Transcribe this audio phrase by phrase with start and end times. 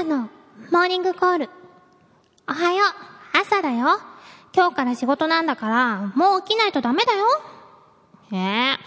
[0.00, 0.28] かの
[0.70, 1.50] モーニングコール。
[2.48, 4.00] おはよう、朝だよ。
[4.54, 7.26] 今日から仕事なんだから、もう起きないとダメだよ。
[8.32, 8.78] ええ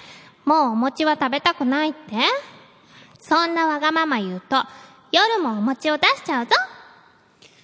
[0.45, 1.99] もうお餅は食べたくないって？
[3.19, 4.57] そんなわがまま言うと、
[5.11, 6.55] 夜もお餅を出しちゃうぞ。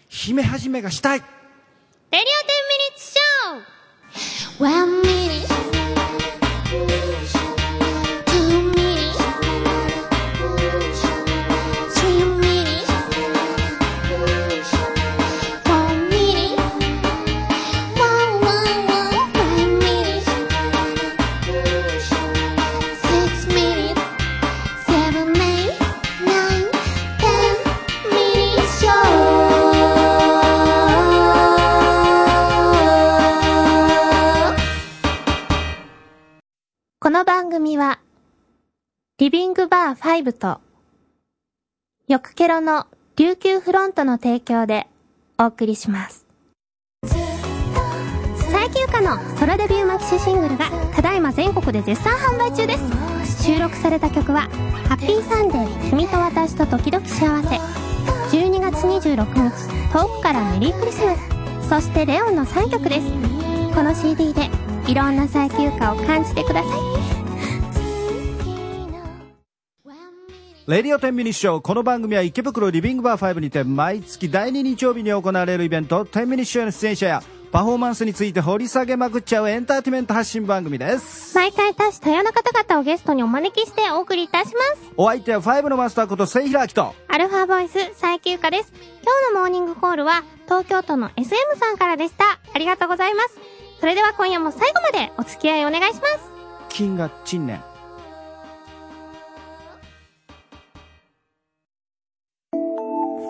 [0.10, 1.26] 姫始めがしたいレ
[2.12, 2.26] ディオ10
[2.70, 5.48] ミニッツショー One minute
[6.70, 7.09] Two
[39.20, 40.62] リビングバー5と、
[42.08, 44.88] よくケロの琉球フロントの提供で
[45.38, 46.26] お送りします。
[48.50, 52.78] 最休暇のソロデビューマキシシングルがただいま全国で絶賛販売中で
[53.26, 53.44] す。
[53.44, 54.44] 収録された曲は、
[54.88, 57.58] ハッピーサンデー君と私と時々幸せ。
[58.38, 61.68] 12月26日、遠くからメリークリスマス。
[61.68, 63.08] そしてレオンの3曲です。
[63.76, 64.50] この CD で
[64.88, 67.19] いろんな最休暇を感じてください。
[70.70, 84.92] レディオ10ミニッショーこの番組は池袋リビングバー5にて毎月第2日曜日に行われるイベント10ミニッショーの出演者やパフォーマンスについて掘り下げまくっちゃうエンターテイメント発信番組です毎回多種多様な方々をゲストにお招きしてお送りいたします。
[84.96, 88.72] お相手は5のマスターこと末平明とアルファボイス最休暇です。
[89.02, 92.40] 今日のモーニングコールは東京都の SM さんからでした。
[92.54, 93.40] ありがとうございます。
[93.80, 96.20] それでは今夜も最後までお付き合いお願いします。
[96.70, 97.60] 金が陳年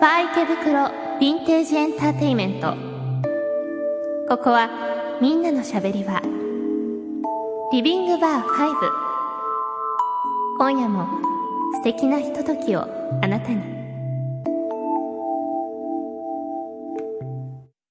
[0.00, 2.74] ファー池袋ヴィンテージエンターテイメント。
[4.30, 4.70] ここは
[5.20, 6.18] みんなのしゃべり場。
[7.70, 8.46] リビングバー5。
[10.56, 11.06] 今夜も
[11.74, 12.86] 素敵なひとときを
[13.22, 13.60] あなたに。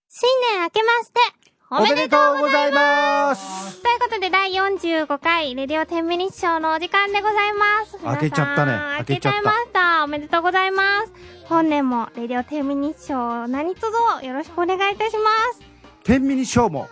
[0.09, 1.38] 新年明けまして
[1.71, 7.97] おめでとうございますということで、第45回、レディオ10ミニッショーのお時間でございます。
[7.99, 10.03] 開けちゃったね開開けちゃいました。
[10.03, 11.13] おめでとうございます。
[11.45, 13.85] 本年も、レディオ10ミニッショー、何卒
[14.25, 15.61] よろしくお願いいたします。
[16.05, 16.87] 10ミニショーも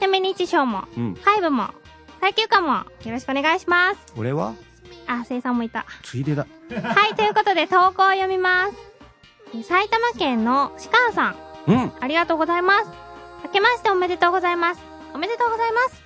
[0.00, 1.68] 10ミニッチショーも、うん5も、
[2.22, 3.98] 最休暇も、よろしくお願いします。
[4.16, 4.54] 俺は？
[5.06, 5.84] あ、生産もいた。
[6.02, 6.46] ついでだ
[6.82, 8.74] はい、ということで、投稿を読みます。
[9.54, 11.36] え埼玉県のシカンさん、
[11.66, 13.03] うんありがとうございます。
[13.44, 14.80] 明けましておめでとうございます。
[15.14, 16.02] おめでとうございます。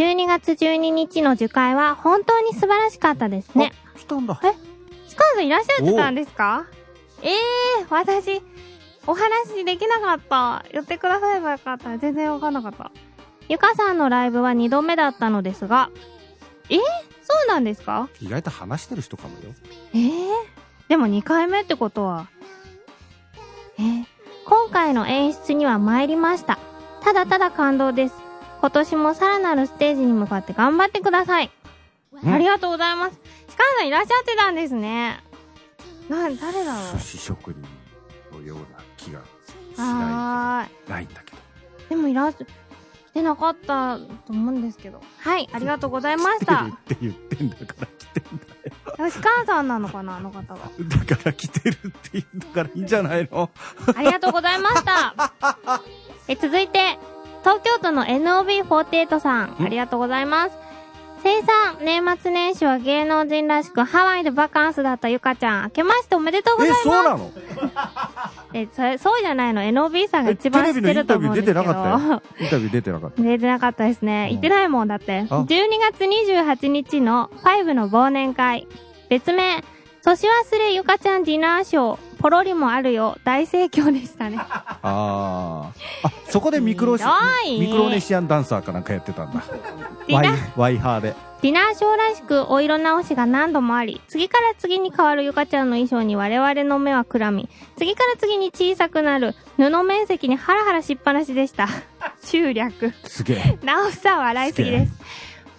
[0.00, 3.72] 12月12日の受会は本当に素晴らしかったですね。
[3.94, 4.52] あしたんだえ
[5.08, 6.66] シカンさんいらっしゃってたんですか？
[7.22, 8.42] ええー、私、
[9.06, 10.64] お話できなかった。
[10.72, 11.96] 言ってくださればよかった。
[11.98, 12.90] 全然わかんなかった。
[13.48, 15.90] ゆかさんのライブは2度目だったのですが、
[16.68, 16.84] えー、そ
[17.46, 18.08] うなんですか？
[18.20, 19.54] 意外と話してる人かもよ
[19.94, 20.28] えー、
[20.88, 22.28] でも2回目ってことは。
[23.78, 24.04] えー、
[24.46, 26.58] 今回の演出には参りました。
[27.06, 28.16] ただただ感動です。
[28.60, 31.52] 今年もさらなるステージに向かって頑張ってください。
[32.20, 33.20] うんありがとうございます。
[33.48, 35.22] シカンさんいらっしゃってたんですね。
[36.08, 37.62] な、誰だろう寿司職人
[38.36, 38.64] のような
[38.96, 40.70] 気がしはなーい。
[40.88, 41.38] いないんだけど
[41.90, 42.48] でもいらっしゃ、来
[43.14, 45.00] てなかったと思うんですけど。
[45.20, 46.72] はい、ありがとうございましたる。
[46.74, 48.24] って言ってんだから来てん
[48.98, 50.58] だよシカンさんなのかなあの方が。
[51.06, 53.48] だから来てるって言うんだからいいんじゃないの？
[53.94, 55.14] ありがとうございました。
[56.28, 56.98] え、続いて、
[57.42, 60.58] 東京都の NOB48 さん、ありがとうございます。
[61.22, 66.82] 生産、年末年始は芸能人らしくハワイでバカンスだったゆかちゃん、明けましておめでとうございえます。
[66.84, 67.30] そうなの？
[68.52, 71.52] え、それ、そうじゃないの ?NOB さんがえ一番知ってテレビのインると思うんタビュー出ですけど。
[71.52, 74.28] てなかったよインタビュー出てなかった出てなかったですね。
[74.30, 75.26] うん行ってないもんだって。
[75.30, 75.46] あ12
[75.80, 78.68] 月28日の5の忘年会。
[79.08, 79.64] 別名、
[80.04, 84.38] 年忘れゆかちゃんディナーショー、ポロリもあるよ、大盛況でしたね。
[84.40, 85.70] ああ
[86.02, 87.04] あそこでミクロシ
[87.58, 89.42] ミクロネシアンダンサーかなんかやってたんだ。
[90.08, 91.14] ワイワイハーで。
[91.42, 99.34] ディナーショーらしくお色直しが何度もあり、次から次に変わるゆかちゃんの衣装に我々の目はくらみ、次から次に小さくなる。
[99.56, 101.68] 布面積にハラハラしっぱなしでした。
[102.24, 102.92] 集略。
[103.04, 103.58] すげえ。
[103.62, 104.92] なおさん笑いすぎです。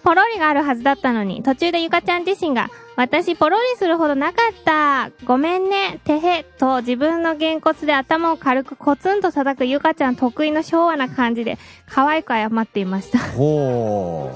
[0.08, 5.10] ポロリがあるはずだったのに、途中でゆかちゃん自身が、私ポロリするほどなかった。
[5.26, 11.58] ごめんね、てへ、と自分のげんこつで頭を軽くコツンと叩くゆかちゃん得意の昭和な感じで、
[11.90, 13.18] 可愛く謝っていました。
[13.18, 14.32] ほ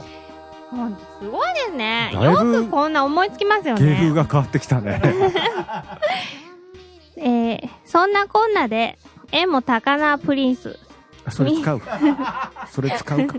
[0.71, 2.11] もうすごいですね。
[2.13, 4.15] よくこんな思いつきますよう芸風ね。
[4.15, 5.01] が変わってきたね
[7.17, 8.99] えー、そんなこんなで、
[9.31, 10.79] 縁も高輪プリンス。
[11.25, 11.81] あそれ使う。
[12.71, 13.35] それ使うか。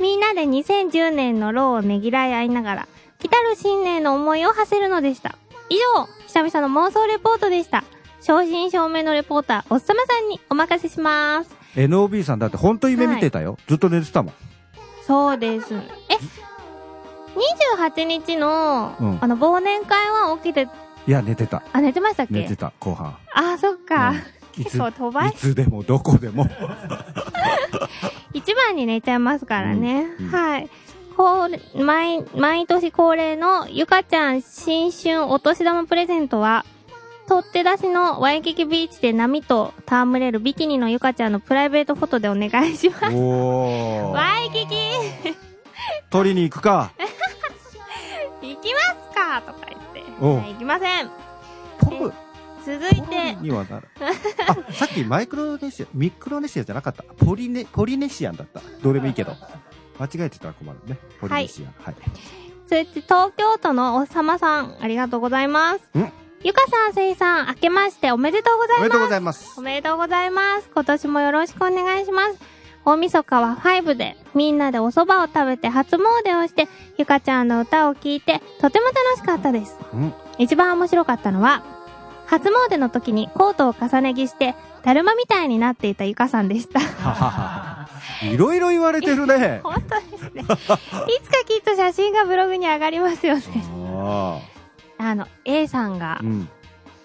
[0.00, 2.88] みんなで2010年のローをねぎらい合いながら、
[3.18, 5.36] 来たる新年の思いを馳せるのでした。
[5.68, 7.84] 以上、久々の妄想レポートでした。
[8.20, 11.50] 正真正銘のレポーター、おっさまさんにお任せします。
[11.76, 13.56] NOB さんだって本当夢見てたよ。
[13.68, 14.34] ずっと寝てたもん。
[15.06, 15.74] そうです。
[15.74, 15.78] え、
[17.76, 20.68] 28日の、うんあの、忘年会は起きて、
[21.06, 21.62] いや、寝てた。
[21.72, 22.34] あ、寝てましたっけ？
[22.34, 23.16] 寝てた、後半。
[23.32, 24.10] あ、そっか。
[24.10, 24.22] うん
[24.56, 26.46] 結構飛ばいつでもどこでも。
[28.32, 30.06] 一番に寝ちゃいますからね。
[30.18, 30.68] うんうんはい。
[31.16, 36.64] こう、毎、毎年恒例のゆかちゃん新春お年玉プレゼントは、
[37.26, 43.04] 取って出しのワイキキビーチで波と戯れるビキニのゆかちゃんのプライベートフォトでお願いします。
[43.06, 44.02] おー。
[44.12, 44.76] ワイキキ
[46.10, 46.92] 取りに行くか？
[48.42, 48.80] 行きま
[49.10, 50.52] すかとか言って。
[50.52, 51.10] 行きません。
[52.66, 53.88] 続いポてブ、にはなる。
[54.48, 57.04] あ、さっきマイクロネシア、ミクロネシアじゃなかった。
[57.04, 58.60] ポリネ、ポリネシアンだった。
[58.82, 59.32] どれもいいけど。
[59.98, 60.98] 間違えてたら困るね。
[61.20, 61.74] ポリネシアン。
[61.82, 61.94] はい。
[62.66, 65.98] 続いて東京都のおさまさん、ありがとうございます。
[65.98, 68.82] んゆかさん、せいさん、明けましておめでとうございます。
[68.82, 69.62] おめでとうございますお。
[69.62, 70.70] めでとうございます。
[70.74, 72.38] 今年もよろしくお願いします。
[72.84, 79.76] 大晦日は5で、みんなでお蕎麦を食べて初詣をして、ゆかちゃんの歌を聴いて、とても楽しかったです。
[79.92, 80.14] うん。
[80.38, 81.75] 一番面白かったのは、
[82.26, 86.80] 初詣の時にコートを重ね着して、だるまみたいになっていたゆかさんでした。
[88.26, 89.60] いろいろ言われてるね。
[89.64, 90.42] 本当ですね。
[90.42, 90.64] いつか
[91.46, 93.42] きっと写真がブログに上がりますよね。
[93.94, 94.40] あ
[94.98, 96.18] あの、A さんがあ。
[96.22, 96.48] う、ん。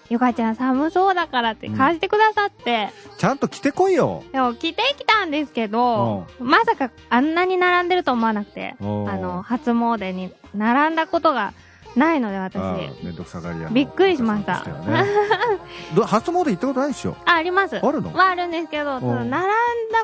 [0.08, 4.22] ゆかちゃん寒そうだからって貸してくださって、ちゃんと着てこいよ。
[4.30, 11.54] でも着てきたんですけど、まさかあんなに並んでると思わなくて、あの、初詣に並んだことが
[11.96, 12.58] ないので私。
[12.60, 15.04] あああめんどくさがり屋のびっくりしましたね
[15.94, 17.16] ど初詣行ったことないでしょ？
[17.24, 17.76] あります。
[17.76, 18.12] あるの？
[18.12, 19.46] はあるんですけど、並んだ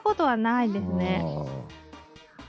[0.05, 1.25] ことはないですね。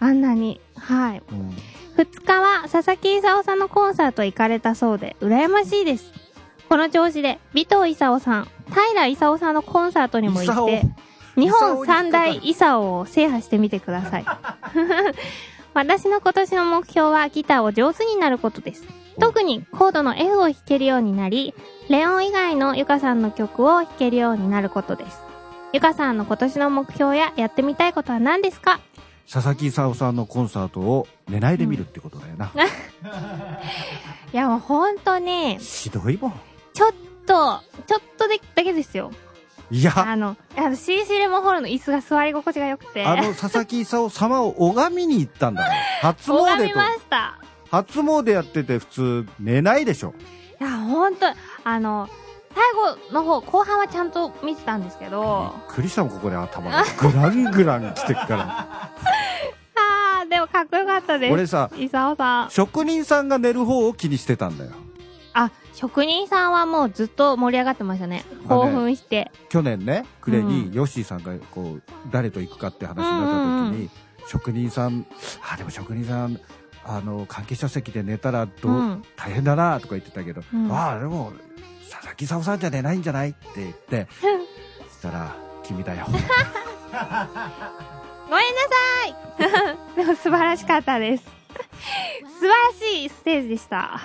[0.02, 0.60] ああんなに。
[0.78, 1.22] はい。
[1.30, 1.58] ーうん
[1.98, 6.14] 2日は佐々木勲さんのコンサート行かれたそうで、羨ましいです。
[6.70, 10.84] この調子で、尾藤勲さん、平勲さんのコンサートにも行って、
[11.36, 14.26] 日本三大勲を制覇してみてください。
[15.74, 18.84] 私の今年の目標はギターを上手になることです。
[19.20, 21.54] 特にコードの F を弾けるようになり、
[21.90, 25.20] レオン以外のゆかさんの曲を弾けるようになることです。
[25.74, 28.80] ゆかさんの今年の目標ややってみたいことは何ですか？
[29.32, 32.52] 佐々木勲さんのコンサートを寝ないで見るってことだよな。
[34.34, 36.34] いやもうほんとね、ひどいもん。
[36.74, 36.92] ちょっ
[37.28, 39.12] と、ちょっとでだけですよ。
[39.72, 43.06] いや、あの、あの CC レモンホールの椅子が座り心地が良くて。
[43.06, 45.76] あの佐々木勲様を拝みに行ったんだから。
[46.02, 46.86] 初詣と拝みま。
[46.96, 47.39] した。
[47.72, 50.14] 初詣やってて普通寝ないでしょ。
[50.60, 51.26] いや、ほんと、
[51.64, 52.10] あの、
[52.54, 58.92] 最後の方、後半はちゃんと見てたんですけど、クリスタもここで頭がグラングラン来てっから。
[59.76, 61.34] あー、でもかっこよかったです。
[61.34, 62.50] 俺さ、イサオさん。
[62.50, 64.72] 職人さんが寝る方を気にしてたんだよ。
[65.34, 68.26] あ、職人さんはもうずっと盛り上がってましたね。
[68.48, 69.32] 興奮して。
[69.50, 73.90] 去年ね、暮れうにヨッシーさんがこう、誰と行くかって話になった時に、
[74.28, 75.06] 職人さん、
[75.54, 76.40] あ、でも職人さん、
[76.92, 81.32] あの、関係者席で寝たらどう、うん大変だなとか言ってたけど、うんああ、でも、
[81.90, 84.08] 佐々木さんさんじゃ寝ないんじゃないって言って、
[84.90, 86.06] そしたら、君だよ。
[86.10, 86.24] ごめん
[88.56, 88.74] なさ
[89.08, 89.16] い
[89.96, 91.24] でも素晴らしかったです。
[91.24, 91.30] 素
[92.42, 94.00] 晴らしいステージでした。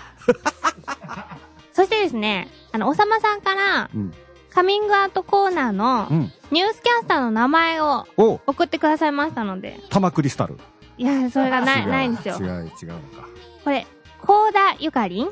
[1.73, 4.13] そしてですね、あの、おさまさんから、うん。
[4.51, 6.33] カミングアウトコーナーのうん。
[6.51, 10.59] ニュースキャスターの名前をお送ってくださいましたので、玉クリスタル。
[10.99, 12.43] いや、それがない、ないんですよ違。
[12.43, 13.27] う、違うのか。
[13.65, 13.87] これ、
[14.21, 15.31] コーダゆかりん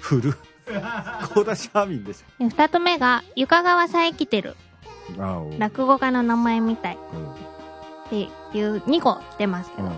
[0.00, 0.34] フル。
[1.34, 4.56] 高田シャーミンでしで二つ目が、ゆかがわさえきてる。
[5.58, 6.98] 落語家の名前みたい。
[7.14, 7.52] うん
[8.12, 8.20] って
[8.58, 9.88] いう2個出ますけど。
[9.88, 9.96] うん。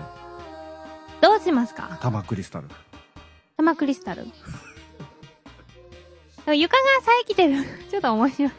[1.21, 1.97] どうしますか？
[2.01, 2.69] 玉クリスタル。
[3.57, 4.25] 玉クリスタル。
[6.47, 7.61] 床がさえきてる。
[7.91, 8.51] ちょっと面白い。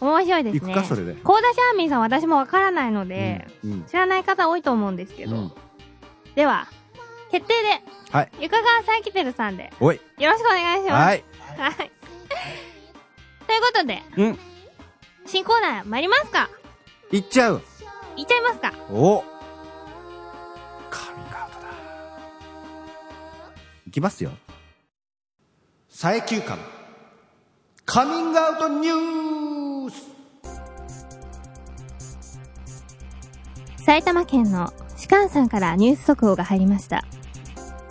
[0.00, 0.60] 面白いですね。
[0.60, 1.14] 行くか、それで。
[1.14, 3.72] コーダシャーミンさん私もわからないので、うん。
[3.72, 5.36] うん知らない方多いと思うんですけど。
[5.36, 5.52] うん。
[6.34, 6.68] では、
[7.30, 8.32] 決定で、はい。
[8.40, 10.00] 床がさえきてるさんで、おい。
[10.18, 10.92] よろしくお願いします。
[10.92, 11.24] はい。
[11.58, 11.90] はい。
[13.46, 14.38] ということで、うん。
[15.26, 16.48] 新コーナー参りますか？
[17.10, 17.62] 行っちゃう。
[18.16, 18.72] いっちゃいますか？
[18.90, 19.22] お
[20.88, 21.68] カミングアウトだ。
[23.86, 24.30] いきますよ。
[25.90, 26.62] 佐伯休暇の
[27.84, 29.39] カミングアウトニュー
[33.90, 37.04] 埼玉県の士官さんからニュース速報が入りました。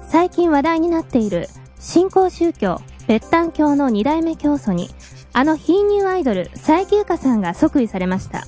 [0.08, 4.88] 最近話題になっている新興宗教、別丹教の二代目教祖に
[5.34, 8.48] あの貧乳アイドル、佐伯優香さんが即位されました。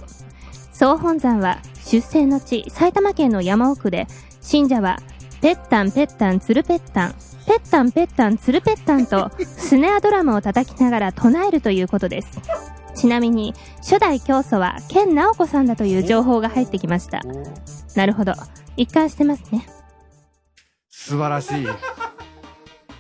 [0.72, 4.08] 総本山は出生の地、埼玉県の山奥で、
[4.40, 5.02] 信者は、
[5.42, 7.16] ペッタンペッタンツルペッタン、
[7.46, 12.30] ペッタンペッタンツルペッタンと、スネアドラムを叩きながら唱えるということです。
[12.96, 17.22] ちなみに、初代教祖は、ケンナオコさんだという情報が入ってきました。
[17.96, 18.34] なるほど。
[18.78, 19.68] 一貫してますね。
[20.90, 21.68] 素晴らしい。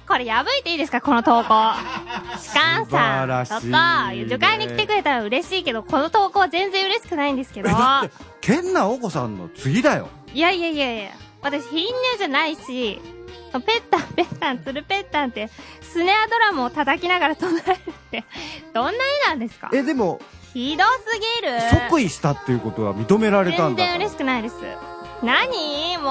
[0.07, 0.99] これ破いていいですか？
[0.99, 1.53] この投稿。
[2.37, 3.45] シカンさん。
[3.45, 7.69] ちょっと、迎えに来てくれたら嬉しいけど、この投稿は全然嬉しくないんですけど。
[7.69, 10.09] え、だって、ケンナオコさんの次だよ。
[10.33, 11.11] いやいやいやいや。
[11.41, 12.99] 私、貧乳じゃないし、
[13.59, 15.49] ペッタン、ペッタン、ツルペッタンって、
[15.81, 18.23] スネアドラムを叩きながら唱えるって、
[18.73, 19.69] どんな絵なんですか？
[19.73, 20.21] え、でも、
[20.53, 24.55] ひどすぎる即位したっていうことは認められたんだ全然嬉しくないです。
[25.23, 25.97] 何？
[25.97, 26.09] も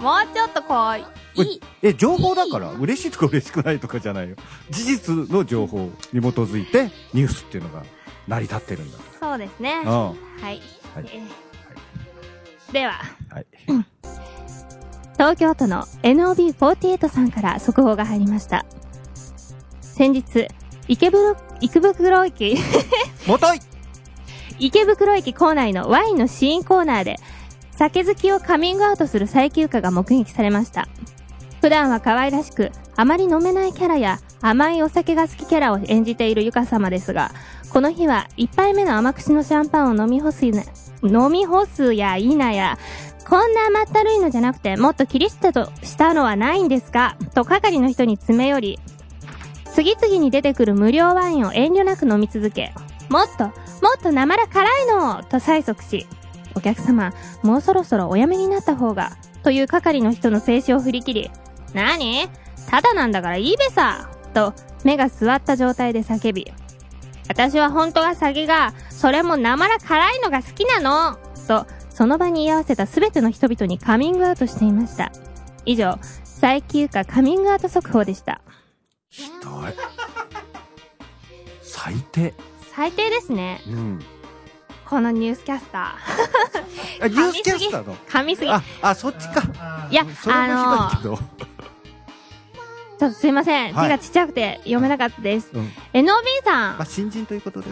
[0.00, 1.60] う、もうちょっとこう、いい。
[1.82, 4.36] え、情報だから、嬉しいとか嬉しくないとかじゃないよ。
[4.70, 7.82] 事実の情報に基づいて、ニュースっていうのが
[8.28, 9.82] 成り立ってるんだかそうですね。
[9.84, 9.90] ら。
[9.90, 10.06] うん。
[10.08, 10.44] はい。
[10.44, 10.60] はい
[10.96, 11.52] えー
[12.72, 12.94] では、
[13.30, 13.46] はい。
[15.22, 18.66] 東京都の NOB48 さんから速報が入りました。
[19.80, 20.48] 先日、
[20.88, 22.56] 池袋、池袋駅、
[23.28, 23.60] もとい
[24.58, 27.20] 池袋駅構内のワインの試飲コーナーで、
[27.70, 30.88] 酒好きをカミングアウトする最休暇が目撃されました。
[31.60, 37.30] 普段は可愛らしく、あまり飲めないキャラや甘いお酒が好きキャラを演じているゆか様ですが、
[37.72, 40.64] この日は一杯目の甘口のシャンパンを飲み干すな、
[41.04, 42.76] 飲み干すや否や、
[43.32, 48.78] こんな甘ったるいのじゃなくてもっとキリッとしたのはないんですかと係の人に詰め寄り、
[49.74, 52.74] 次々に出てくる無料ワインを遠慮なく飲み続け、
[53.08, 53.52] もっと、も
[53.98, 56.06] っとなまら辛いのと催促し、
[56.54, 59.12] お客様、もうそろそろおやめになった方が、
[59.42, 61.30] という係の人の静止を振り切り、
[61.72, 62.28] なに
[62.68, 64.52] ただなんだからいいべさと、
[64.84, 66.52] 目が座った状態で叫び、
[67.28, 71.16] 私は本当は酒が、それもなまら辛いのが好きなの
[71.48, 75.12] と、その場に居合わせた全ての人々にカミングアウトしていました。
[75.66, 78.40] 以上、最休暇カミングアウト速報でした。
[79.10, 79.72] ひどい。
[81.60, 82.34] 最低。
[82.74, 83.60] 最低ですね。
[83.68, 84.00] うん。
[84.88, 85.96] このニュースキャスタ
[87.00, 87.94] あ、ニュースキャスターの？
[87.94, 88.08] ー。
[88.08, 88.50] 噛みすぎ。
[88.50, 89.42] あ、あ、そっちか。
[89.90, 90.90] いや、あ。
[91.02, 91.18] のちょっ
[93.10, 93.74] とすいません。
[93.74, 95.50] はい字がちっちゃくて読めなかったです。
[95.52, 95.70] うん。
[95.92, 96.08] NOB
[96.44, 97.66] さん、まあ、新人ということで。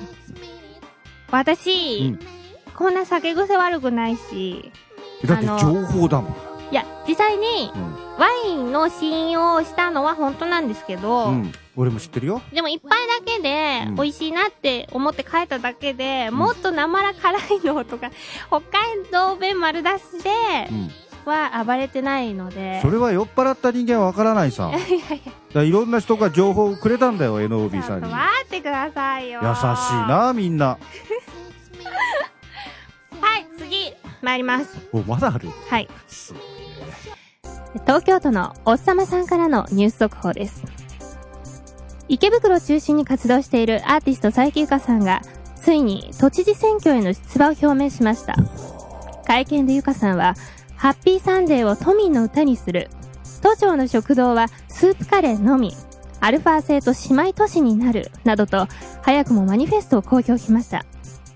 [1.31, 2.40] 私、うん
[2.81, 4.73] こんな酒癖悪くないし、
[5.27, 6.35] だって情報だもん。
[6.71, 7.95] いや、実際にうん。
[8.19, 11.53] ワインの試飲をしたのは本当なんですけど、うん。
[11.77, 12.41] 俺も知ってるよ。
[12.55, 18.11] でも一杯だけでうん美味しいなって思って帰っただけで、んもっとなまら辛いのとか、
[18.49, 20.31] 北海道弁丸出しで
[20.71, 20.91] うん。
[21.27, 24.71] は暴れてないので、それは酔っ払った人間はわからないさ。
[24.73, 24.85] だか
[25.53, 28.09] らいろんな人が情報をくれたんだよ、ちょ NOB っとさんに。
[28.09, 29.41] 優し待ってくださいよ。
[29.41, 30.79] いな、みんな。
[33.31, 34.77] はい、次、参ります。
[34.93, 35.49] お、まだある？
[35.69, 35.89] はい。
[36.09, 36.47] すごいね。
[37.87, 40.65] 東京都のおっさまさんからのニュース速報です。
[42.09, 45.23] 池袋を中心に活動しているアーティスト佐伯ゆかさんが、
[45.55, 48.35] ついに都知事選挙への出馬を表明しました。
[49.25, 50.35] 会見でゆかさんは、
[50.75, 52.91] ハッピーサンデーを都民の歌にする。
[53.43, 55.73] 都庁の食堂はスープカレーのみ。
[56.19, 58.11] アルファ製と姉妹都市になる。
[58.25, 58.67] などと、
[59.03, 60.85] 早くもマニフェストを公表しました。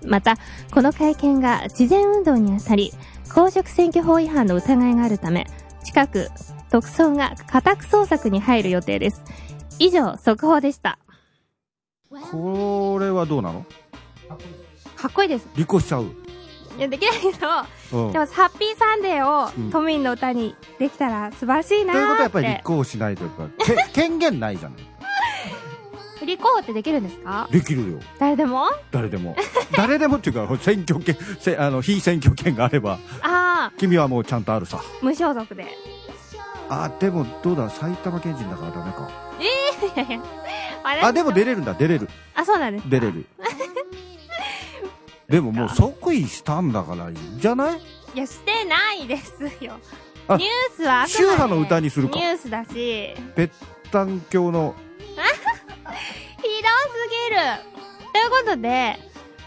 [0.05, 0.35] また、
[0.71, 2.91] この会見が事前運動にあたり、
[3.33, 5.47] 公職選挙法違反の疑いがあるため、
[5.83, 6.29] 近く、
[6.71, 9.23] 特捜が家宅捜索に入る予定です。
[9.79, 10.99] 以上、速報でした。
[12.09, 13.65] これはどうなの？
[14.95, 15.47] かっこいいです。
[15.55, 16.05] 立候補しちゃう？
[16.77, 17.47] いや、できないけど、
[18.05, 18.11] うん。
[18.13, 24.77] でも、ハッピーサンデーうんを都民の歌にできたら素晴らしいなということはやーっぱり立候補しないとやっぱけ権限ないじゃない。
[26.25, 27.47] 立候補ってできるんですか？
[27.51, 27.99] できるよ。
[28.19, 28.67] 誰でも？
[28.91, 29.35] 誰でも。
[29.75, 34.81] 誰でもっていうか、 選挙権、せあの、非選挙権があれば、ああ、君はもうちゃんとあるさ。
[35.01, 35.65] 無所属で。
[36.69, 39.09] あ、でもどうだ、埼玉県人だからダメか。
[39.39, 40.21] いやいや。
[41.07, 41.45] あ、でも出る。
[41.47, 42.09] れるんだ、出れる。
[42.35, 43.11] あ、そうなんですか出れ。
[43.11, 43.25] る。
[45.29, 47.79] でももう即位したんだからいいんじゃない？
[48.13, 49.73] いや、してないですよ。
[50.27, 53.49] あニュースは宗派の歌にするかニュースだし、ぺっ
[53.91, 54.75] たん教の、
[55.85, 57.41] ぎる
[58.11, 58.97] ということで、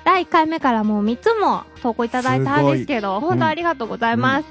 [0.04, 4.48] 第1回目からもう3つも投稿いただいたんですけど、い本当ありがとうございます。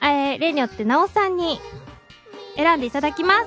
[0.00, 1.60] えー、例によってなおさんに
[2.56, 3.46] 選んでいただきます。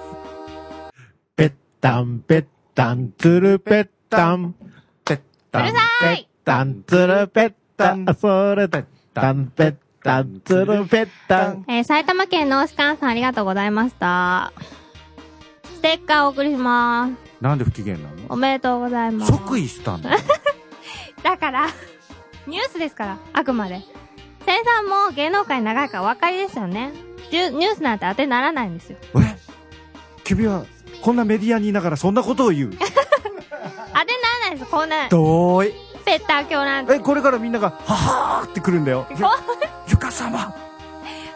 [1.35, 4.55] ぺったんぺったんつるぺったん。
[5.03, 5.19] ぺっ
[5.51, 8.05] たんぺったんつるぺったん。
[8.15, 11.65] それぺったんぺったんつるぺったん。
[11.67, 14.53] えー、埼玉県のしかんさんありがとうございました。
[15.63, 17.30] ステッカーお送りします。
[17.41, 19.31] なんで不機嫌なおめでとうございます。
[19.31, 20.11] の即位したんだ。
[21.23, 21.67] だから、
[22.47, 23.81] ニュースですから、あくまで。
[24.45, 26.91] せいさんも芸能界長いからお分かりですよね。
[27.31, 28.97] ニュースなんて当てにならないんですよ。
[29.15, 29.37] え？
[30.23, 30.65] 君は、
[31.01, 32.71] こんなメディアにいながらそんなことを言う？
[32.77, 35.73] 当てにならないです、こんな、どうい。
[36.05, 36.93] ペッター教なんて。
[36.95, 39.05] え、これからみんなが、ははーって来るんだよ。
[39.11, 39.17] ゆ、
[39.89, 40.53] ゆか様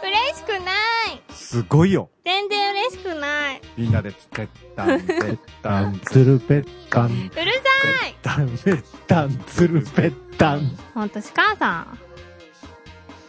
[0.02, 0.72] 嬉しくな
[1.12, 2.10] いすごいよ。
[2.24, 3.60] 全然嬉しくない。
[3.76, 6.00] みんなでつけたん、ぺったん。
[6.00, 7.06] ツルペッタン。
[7.06, 7.52] うる
[8.00, 10.76] さいタンペッタンツルペッタン。
[10.92, 11.86] ほんと、しかさん。
[11.92, 11.98] み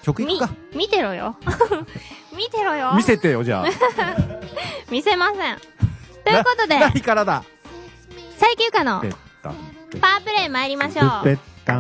[0.02, 1.38] 曲いくか。、見てろよ。
[2.36, 2.94] 見てろよ。
[2.96, 3.66] 見せてよ、じゃあ。
[4.90, 5.60] 見せません。
[6.26, 7.44] ということで、何からだ
[8.38, 9.54] 最休暇のぺったん、
[9.92, 11.04] ぺっパワープレイ参りましょう。
[11.04, 11.24] ハッ。
[11.24, 11.80] ピーサ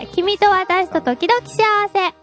[0.00, 2.22] ンデー君と私と時々幸せ。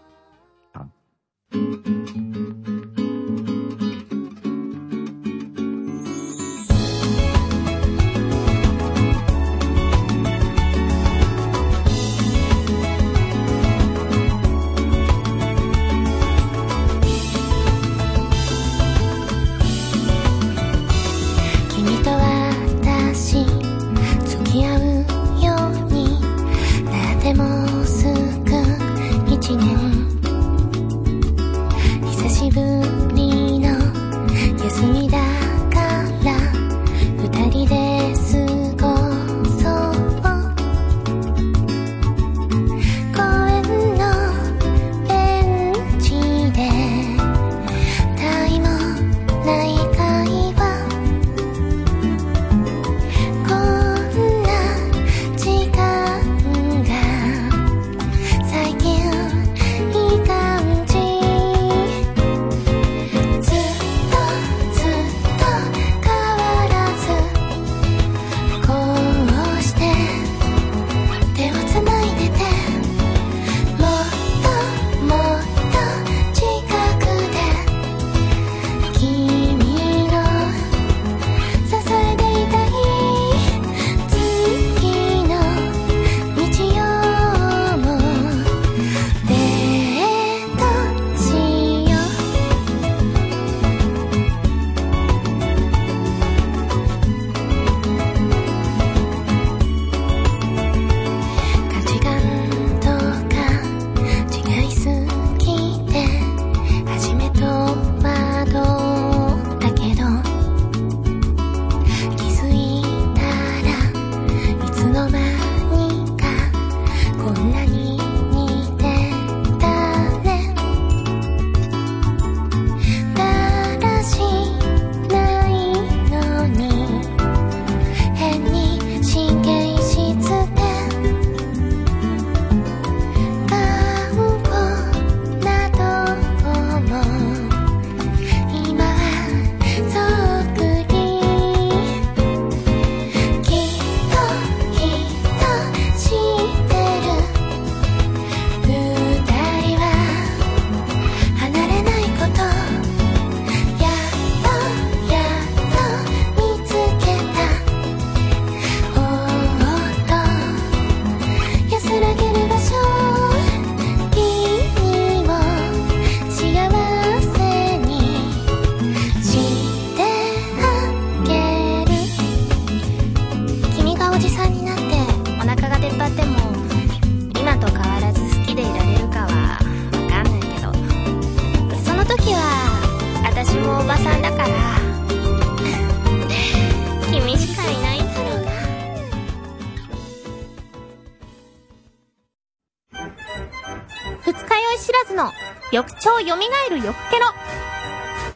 [196.00, 196.24] 翌朝蘇
[196.70, 197.26] る翌ケロ。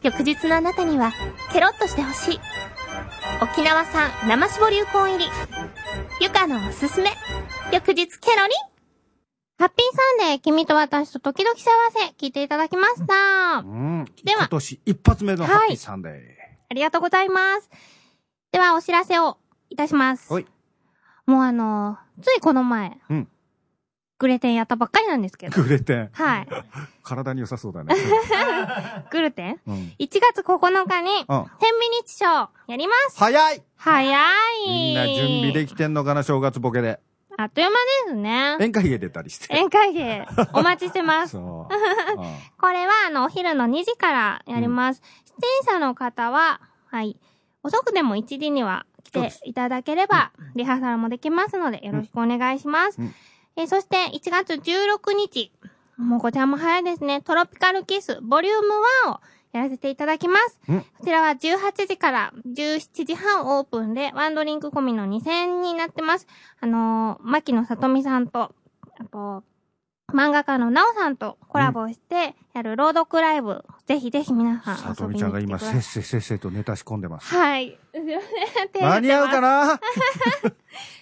[0.03, 1.11] 翌日のあなたには
[1.51, 2.39] ケロッとしてほしい。
[3.41, 5.25] 沖縄産生搾りうこん入り。
[6.21, 7.09] ゆかのおすすめ。
[7.73, 8.75] 翌日ケロリン。
[9.57, 13.59] ハッピーサンデー、君と私と時々幸せ、聞いていただきました。
[13.59, 14.05] うん。
[14.23, 16.13] では今年一発目のハッピーサンデー。
[16.69, 17.69] ありがとうございます。
[18.51, 19.37] では、お知らせを
[19.69, 20.31] いたします。
[20.31, 20.45] はい。
[21.25, 23.27] もうあのーついこの前、うん
[24.25, 25.61] グレテンやったばっかりなんですけど。
[25.61, 26.09] グレテン。
[26.13, 26.47] はい。
[27.03, 27.93] 体に良さそうだね。
[29.11, 29.59] グルテン？
[29.67, 29.75] うん。
[29.99, 31.45] ?1 月9日に、うん。
[31.59, 33.19] 天ミニッチショー、やります。
[33.19, 34.67] 早い早い。
[34.67, 36.99] みんな準備できてんのかな、正月ボケで。
[37.37, 38.53] あっという間ですね。
[38.57, 39.45] 宴会芸出たりして。
[39.53, 41.37] 宴会芸、お待ちしてます。
[41.37, 41.67] こ
[42.71, 45.03] れは、あの、お昼の2時からやります。
[45.39, 47.15] 出演者の方は、はい。
[47.61, 52.99] 遅くても1時には来ていただければ、リハーサルもできますので、よろしくお願いします。
[52.99, 53.13] うん
[53.57, 55.51] えーそして、1月16日、
[55.97, 58.67] もうこちらも早いですね、トロピカルキス、ボリューム
[59.07, 59.19] 1を
[59.53, 60.59] やらせていただきます。
[60.67, 66.27] うんこちらは18時から17時半オープンで、ワンドリンク込みの2000円になってます。
[66.59, 68.53] あのー、牧野さとみさんと、
[68.99, 69.43] あと、
[70.13, 75.57] 漫画家のなおさんとコラボしてやる朗読ライブ、ぜひぜひ皆さんさとみちゃんが今。
[75.59, 77.33] せっせせっせとネタ仕込んでます。
[77.33, 77.79] はい。
[78.81, 79.79] 間に合うかなな？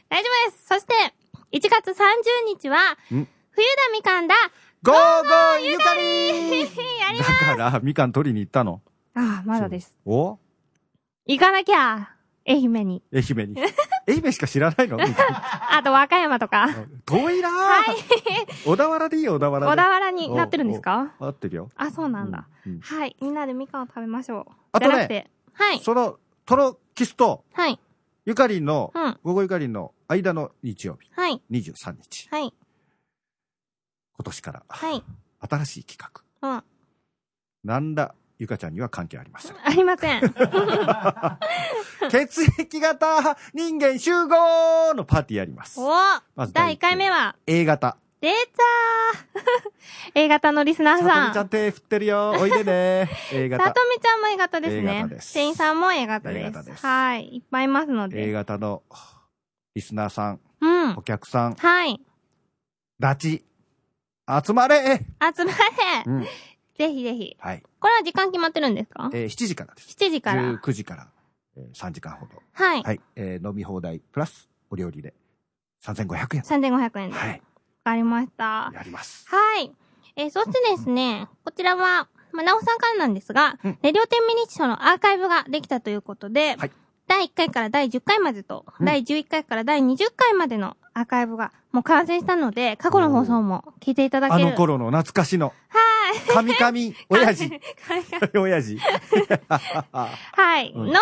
[0.09, 0.67] 大丈夫です。
[0.67, 0.93] そして、
[1.53, 1.93] 1月30
[2.47, 3.27] 日は、ん？
[3.51, 4.33] 冬田みかんだ。
[4.81, 6.29] ゴーゴーゆかり
[6.61, 8.81] やりまだから、みかん取りに行ったの？
[9.13, 9.95] ああ、まだです。
[10.03, 10.39] お？
[11.27, 12.09] 行かなきゃ、
[12.47, 13.03] 愛媛に。
[13.13, 13.61] 愛媛に。
[14.07, 14.97] 愛媛しか知らないの？
[15.05, 15.15] みかん
[15.77, 16.67] あと、和歌山とか。
[17.05, 17.51] 遠いなぁ。
[17.51, 17.97] はい。
[18.65, 19.71] 小田原でいいよ、小田原で。
[19.71, 21.13] 小田原になってるんですか？
[21.19, 21.69] 合ってるよ。
[21.75, 22.47] あ、そうなんだ。
[22.65, 23.15] うんうんはい。
[23.21, 24.53] みんなでみかんを食べましょう。
[24.71, 25.29] あとねじゃなくて。
[25.53, 25.79] はい。
[25.81, 27.79] その、トロキスとはい。
[28.25, 29.17] ゆかりんの、うん。
[29.23, 31.41] 午後ゆかりんの間の日曜日、はい。
[31.51, 32.27] 23日。
[32.31, 32.53] はい。
[34.15, 35.03] 今年から、はい。
[35.49, 36.49] 新しい企画。
[36.49, 36.63] うん。
[37.63, 39.55] なんだ、ゆかちゃんには関係ありません。
[39.63, 40.21] ありません。
[42.09, 45.79] 血液型人間集合のパーティーやります。
[45.79, 45.89] お
[46.35, 47.97] まず第1回目は、A 型。
[48.21, 49.71] 出たー
[50.15, 51.27] A 型のリスナーさとさん。
[51.27, 52.31] みちゃん手振ってるよ。
[52.39, 53.09] おいでね。
[53.33, 53.81] A さ型と。
[53.93, 55.15] みちゃんも A 型です A ね型。
[55.15, 56.51] です店員さんも A 型 A です。
[56.53, 57.35] 型ですはい。
[57.35, 58.31] いっぱいいますの A で。
[58.31, 58.81] 型の
[59.75, 61.01] リスナーさん、うんお。
[61.01, 61.99] 客さん、はい。
[62.99, 63.43] ダチ、
[64.45, 65.57] 集まれ集まれ、
[66.05, 66.23] うん。
[66.77, 67.35] ぜひぜひ。
[67.39, 67.63] はい。
[67.79, 69.09] これは時間決まってるんですか？
[69.13, 69.95] えー7時からです。
[69.99, 70.43] ?7 時から。
[70.43, 71.07] 19時から、
[71.57, 72.33] えー3時間ほど。
[72.53, 72.83] はい。
[72.83, 73.01] はい。
[73.15, 75.13] えー飲み放題プラスお料理で
[75.83, 76.41] 3500円。
[76.43, 77.15] 3500円で。
[77.15, 77.41] わはい。
[77.83, 78.71] かりました。
[78.73, 79.25] やります。
[79.27, 79.71] はい。
[80.15, 86.71] えーそしてですね、こちらは、まあ、なおさんからなんですが、うんレディオ10ミニッションのアーカイブができたということで、はい
[87.07, 94.51] 第1回から第10回までと、うん第11回から第20回までのアーカイブがもう完成したので、過去の放送も聞いていただあける。
[94.51, 96.53] の頃の懐かしの、はい。
[96.53, 97.51] 神々、親父、
[98.35, 98.77] 親父。
[100.31, 100.71] はい。
[100.75, 100.99] うんの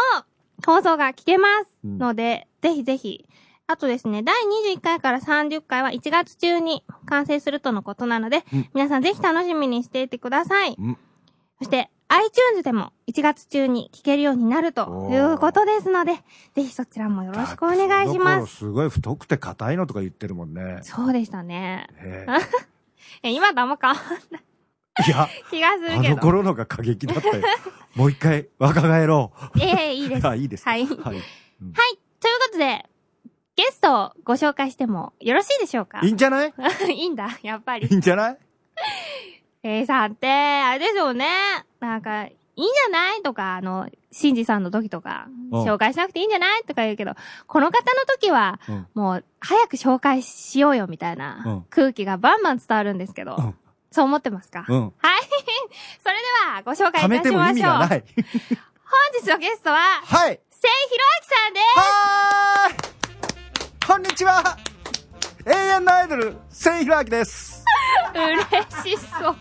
[0.66, 3.26] 放送が聞けますうんので、ぜひぜひ。
[3.68, 4.36] あとですね、第
[4.74, 10.76] 21回から30回は1月中に完成するとのことなので、うん皆さんぜひ楽しみにしていてください。
[10.78, 10.98] うん
[11.58, 16.16] そして、iTunes でも1月中に聞けるようになるということですので、
[16.54, 18.56] ぜひそちらもよろしくお願いします。
[18.58, 20.80] すごい太くて硬いのとか言ってるもんね。
[20.84, 21.88] そうでしたね。
[22.02, 22.26] え
[23.24, 23.98] え今とあんま変わん
[24.32, 24.44] ない
[25.08, 26.18] えいや、気がするあのけど。
[26.18, 27.44] 頃のが過激だったよ。
[27.96, 29.60] もう一回若返ろう。
[29.62, 30.28] ええいいです。
[30.28, 30.68] あ、いいです。
[30.68, 30.86] はい。
[30.86, 30.98] はい。
[30.98, 31.14] はい。
[31.14, 31.22] というこ
[32.52, 32.90] とで、
[33.56, 36.02] ゲストをご紹介してもよろしいでしょうか？
[36.04, 36.54] いいんじゃない？
[36.92, 37.94] いいんだ、やっぱりい。
[37.94, 38.38] いんじゃない
[39.64, 41.26] ？A さんって、あれですよね。
[41.82, 43.22] なんか、いいんじゃない？
[43.24, 46.64] とか、あの、シンジさんの時とか、うん紹介しなくていいんじゃない？
[46.64, 47.14] とか言うけど、
[47.48, 53.56] この方の時は、うんもう、早く紹介しようよみたいなうん空気がバンバン伝わるんですけど、うん
[53.94, 54.82] そう思ってますか、うん。
[54.82, 54.94] はい。
[56.02, 57.44] それでは、ご紹介いたしましょう。
[57.50, 58.04] 意味がない。
[58.16, 60.40] 本日のゲストは、はい。
[60.50, 61.78] せいひろあきさんです。
[61.78, 63.88] はーい。
[63.88, 64.58] こんにちは。
[65.46, 67.66] 永遠のアイドル、せいひろあきです。
[68.16, 69.36] 嬉しそう。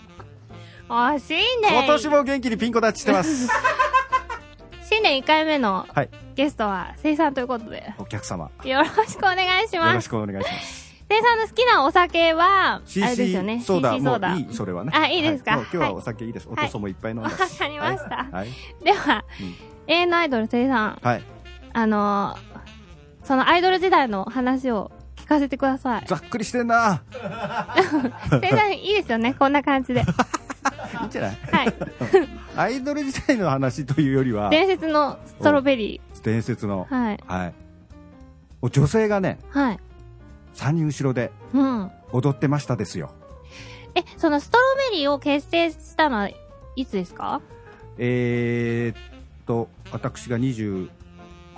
[0.93, 1.73] あ、新年。
[1.73, 3.49] 今年も元気にピンコ立ちしてます。
[4.89, 6.11] 新年1回目のはい。
[6.35, 9.89] ゲストは、せいさんということで、お客様、よろしくお願いします。
[9.89, 10.81] よろしくお願いします。
[11.09, 13.61] せいさんの好きなお酒は、あれですよね。
[13.61, 14.29] ソーダ、CC ソーダ。
[14.31, 14.93] もういい、それはね。
[14.95, 15.53] あいいですか？
[15.53, 16.49] はもう今日ははいお酒いいです。
[16.49, 18.33] おはいとそもいっぱい飲んだわかりましたはい。
[18.33, 18.49] はい。
[18.85, 19.55] では、うん
[19.87, 21.23] 永遠のアイドルせいさん、はい
[21.73, 26.05] あのー、そのアイドル時代の話を聞かせてください。
[26.07, 27.03] ざっくりしてんな。
[28.41, 30.05] せいさん、いいですよね、こんな感じで。
[31.01, 31.37] いいんじゃない？
[31.53, 31.75] はい。
[32.57, 36.95] アイドル時代の話というよりは、伝説のストロベリ伝説の、ー。
[37.05, 37.21] はい。
[37.27, 37.55] はい。
[38.63, 39.79] お女性がね、はい。
[40.55, 41.91] 3人後ろでうん。
[42.13, 43.13] 踊ってましたですよ。
[43.95, 46.29] え、そのストロベリーを結成したのは
[46.77, 47.41] いつですか？
[47.99, 49.03] えー、っ
[49.47, 50.89] と、私が25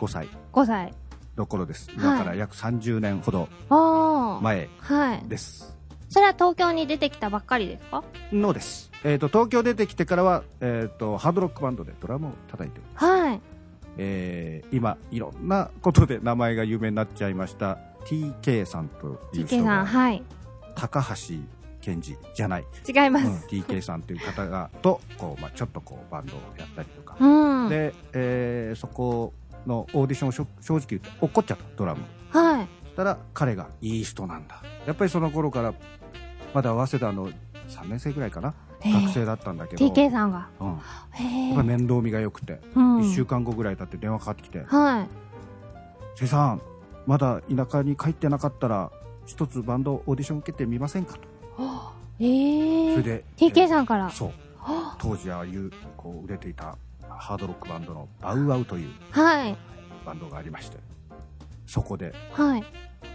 [0.09, 0.95] 歳 ?5 歳。
[1.37, 1.89] の頃です。
[1.95, 4.41] 今から約30年ほどああ。
[4.43, 5.23] 前はい。
[5.27, 5.75] です。
[6.13, 8.05] それは東京に出てきたばっかりですか？
[8.33, 8.91] のです。
[9.05, 12.81] えーっと、東京出てきてからは、えーっと、ハードロックバンドでドラムを叩いて。
[12.95, 13.41] はい。
[13.97, 20.23] えー今、いろんなことで名前が有名になっちゃいました、TK さんという TK さん、人が、はい。
[20.75, 21.35] 高橋
[21.81, 23.47] 健二じゃない、違いまうんす。
[23.49, 27.69] TK さんという方が、と、こう、まあちょっとこう、バンドをやったりとか、うん。
[27.71, 29.33] で、えーそこ
[29.67, 30.43] のオーディションを正
[30.77, 32.69] 直言って落っちゃったドラムはい。
[32.85, 35.73] そしたら彼がいい人なんだやっぱりその頃から
[36.55, 38.55] まだ早稲田の3年生ぐらいかな？
[38.81, 40.49] へー学生だったんだけど、TK さんが。
[40.61, 40.77] うん、やっ。
[41.57, 42.99] ぱり面倒見が良くて、うん。
[43.01, 45.09] 1週間後ぐらい経って電話かかってきてはい。
[46.17, 46.63] せいさん、
[47.07, 48.91] まだ田舎に帰ってなかったら、
[49.25, 51.15] 一つバンドオーディション受けてみませんか？
[51.15, 51.21] と。
[52.19, 54.11] ええそれで、TK さんから。
[54.11, 54.33] そう。
[54.99, 56.77] 当時ああいう、こう、売れていた
[57.09, 59.57] ハードロックバンドのバウアウというはい。
[60.05, 60.77] バンドがありまして、
[61.67, 62.65] そこで、はい。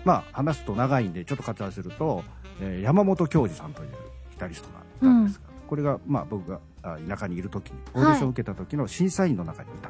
[0.04, 2.24] まあ、話すと長いんで、ちょっと割愛すると、
[2.62, 3.90] えー山本京二さんという
[4.32, 9.90] ギタリストがいたんですが、これが、まあ、僕があ田舎にいる時に、オーディションを受けた時の審査員の中にいた。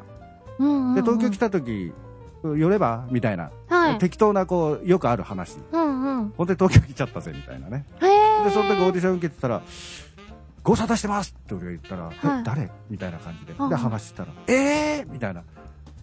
[0.58, 0.94] うんうんうん。
[0.94, 1.92] で、東京来た時、
[2.42, 3.98] 寄ればみたいな、はい。
[3.98, 5.56] 適当な、こう、よくある話。
[5.72, 6.32] うんうん。
[6.36, 7.84] 本当に東京来ちゃったぜ、みたいなね。
[8.00, 9.62] で、その時オーディション受けてたら、
[10.62, 13.54] ご無沙汰してますって俺が言ったら、はいえ、誰みたいな感じで。
[13.58, 15.42] うんで、話してたら、えーみたいな。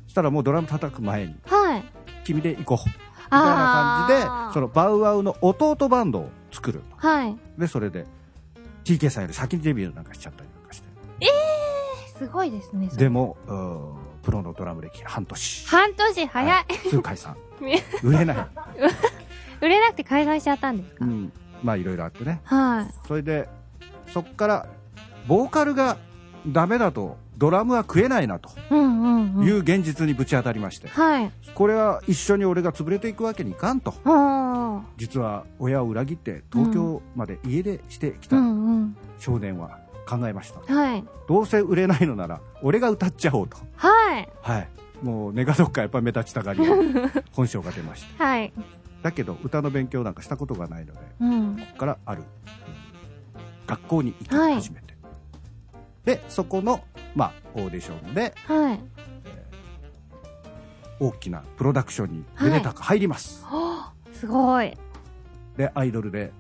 [0.05, 1.83] そしたらもうドラム叩く前に、はい。
[2.23, 2.89] 君で行こう。
[3.35, 6.81] みたいな感じでそのバウアウの弟バンドを作る。
[6.97, 7.37] はい。
[7.57, 8.05] で、それで、
[8.83, 10.87] TK さんより先にデビューなんかしちゃったりなんかして。
[12.17, 12.87] すごいですね。
[12.95, 13.35] でも、
[14.23, 15.67] プロのドラム歴半年。
[15.67, 16.49] 半年早い。
[16.51, 17.35] はいすぐ解散。
[18.03, 18.37] 売れない。
[19.61, 21.05] 売れなくて開催しちゃったんですか？
[21.05, 21.31] うん。
[21.63, 22.41] まあ、いろいろあってね。
[22.45, 22.93] はい。
[23.07, 23.49] それで、
[24.13, 24.67] そっから、
[25.27, 25.97] ボーカルが
[26.47, 28.49] ダメだと、ドラムは食えないなと。
[28.71, 31.31] いう現実にぶち当たりまして、はい。
[31.53, 33.93] これは一緒に俺が潰れていくわけにいかんと。
[34.05, 38.29] あ実は親を裏切って東京まで家出してきあ。
[38.29, 38.35] た。
[39.19, 40.73] 少年は考えました。
[40.73, 41.03] はい。
[41.27, 43.57] どうせ売れないのなら、俺が歌っちゃおうと。
[43.75, 44.29] はい。
[44.41, 44.67] はい。
[45.01, 46.75] もう、根がどっかやっぱ目立ちたがりの
[47.33, 48.23] 本性が出ました。
[48.25, 48.53] はい。
[49.03, 51.55] だけど、歌の勉強なんかしたことがないので、うん。
[51.57, 52.23] ここからある
[53.67, 54.95] 学校に行き始めて、
[56.05, 56.81] でそこの、
[57.15, 58.79] まあ、オーディションではい。
[60.99, 64.77] 大きなプロダクションにめでたく入ります、はあすごい。
[65.57, 66.31] でアイドルで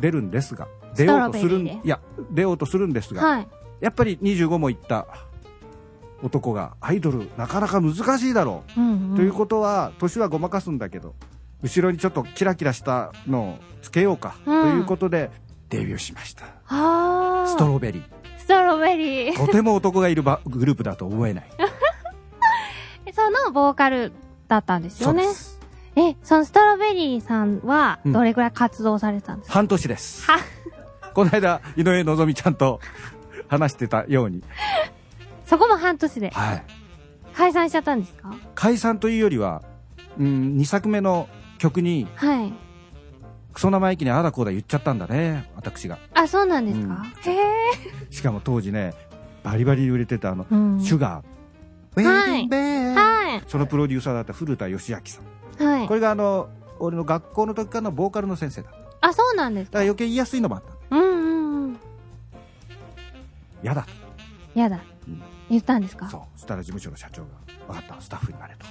[0.00, 3.48] 出るんですが出ようとするんストロベリーでいや出ようとするんですが、はい。
[3.80, 5.06] やっぱり25もいった
[6.22, 9.16] 男がアイドルなかなか難しいだろう、うん、うん。
[9.16, 11.14] ということは年はごまかすんだけど
[11.62, 15.30] 後ろにちょっとキラキラしたのをつけようか、うんということで
[15.68, 17.46] デビューしましたはあ。
[17.48, 19.36] ストロベリーストロベリー。
[19.36, 21.44] とても男がいるバグループだと思えない。
[23.14, 24.12] そのボーカル
[24.48, 25.36] だったんですよねそうで。
[25.36, 25.60] す。
[25.96, 30.30] え、そのストロベリーさんは、うんどれくらい活動されてたんですか、半年です。
[30.30, 30.38] は、
[31.14, 32.80] この間、井上のぞみちゃんと
[33.48, 34.42] 話してたように、
[35.46, 36.62] そこも半年ではい。
[37.34, 38.34] 解散しちゃったんですか？
[38.54, 39.62] 解散というよりは、
[40.18, 41.28] うん、2作目の
[41.58, 42.52] 曲に、はい。
[43.52, 45.98] クソ生意気にああだこうだ言っちゃったんだね、私が。
[46.14, 47.42] あ、そうなんですか、へえ。
[48.10, 48.94] しかも当時ね、
[49.42, 50.80] バリバリに売れてたあの、うん。
[50.80, 51.24] シュガー。
[51.94, 52.48] ウはい
[52.94, 53.42] はい。
[53.46, 55.20] そのプロデューサーだった古田義明さ
[55.62, 55.66] ん。
[55.66, 55.94] はいこ。
[55.94, 58.70] れがあの、俺の学校の時からのボーカルの先生だ。
[58.70, 59.78] だかあ、そうなんですか？
[59.78, 60.96] ら余計言いやすいのもあった。
[60.96, 61.78] うんうんうん。
[63.62, 63.86] やだ。
[64.54, 65.22] やだうん。
[65.50, 66.08] 言ったんですか？
[66.08, 66.20] そう。
[66.36, 67.28] そしたら事務所の社長が、
[67.66, 68.64] 分かった、スタッフになれと。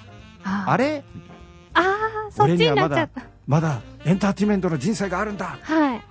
[0.43, 1.03] ああれ？
[1.13, 1.91] みたいな。
[1.91, 3.21] あー、そっちになっちゃった。
[3.51, 6.01] まだエンターテインメントの人生があるんだはい。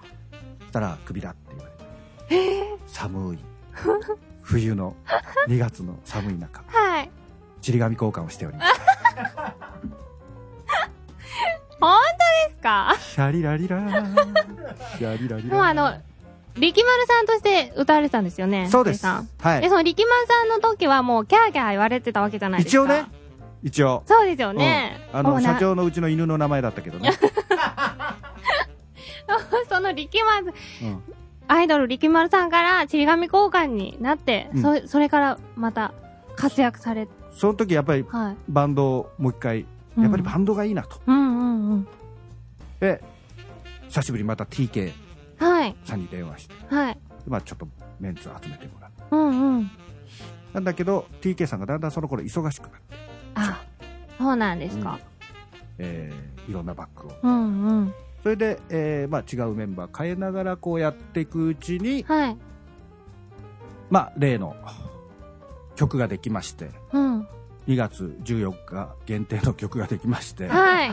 [0.61, 1.65] そしたらクビだって言わ
[2.29, 3.39] れて寒い
[4.43, 4.95] 冬の
[5.49, 7.11] 2月の寒い中はい。
[7.63, 8.73] ちり紙交換をしております
[11.81, 11.99] 本
[12.45, 12.95] 当ですか？
[13.01, 15.95] シャリラリラーシャリラリラもうあの、
[16.59, 18.69] 力丸さんとして歌われてたんですよね。
[18.71, 19.27] そうですはい
[19.67, 22.83] その力丸さんの時はもうキャーキャー言われてたわけじゃないですか。
[22.85, 23.07] 一応ね。
[23.63, 24.99] 一応そうですよね。
[25.13, 27.11] うんあの社長のうちの犬の名前だったけどね、
[29.69, 31.03] その力丸、うん
[31.49, 35.93] アイドル力丸さんからちり紙交換になって、うんそ、それからまた
[36.37, 38.37] 活躍され、その時やっぱりはい。
[38.49, 41.89] バンドをもう一回うんやっぱりバンドがいいなと、うんうんうん。
[42.79, 43.03] で
[43.89, 44.93] 久しぶりにまた TK
[45.39, 45.75] はい。
[45.85, 46.99] さんに電話して、はい。
[47.27, 47.67] まあ、ちょっと
[47.99, 49.71] メンツを集めてもらってうんうん。
[50.55, 52.97] なんだけど TK さんがだんだんその頃忙しくなって、
[53.35, 53.63] あ、
[54.19, 54.99] そうなんですか。
[55.79, 57.95] えーいろんなバッグをうんうん。
[58.25, 62.37] それで、えーまあ、違うメンバー変えながらこうやっていくうちに、はい。
[63.89, 64.57] まあ、例の
[65.77, 67.21] 曲ができましてうん。
[67.69, 70.91] 2月14日限定の曲ができましてはい。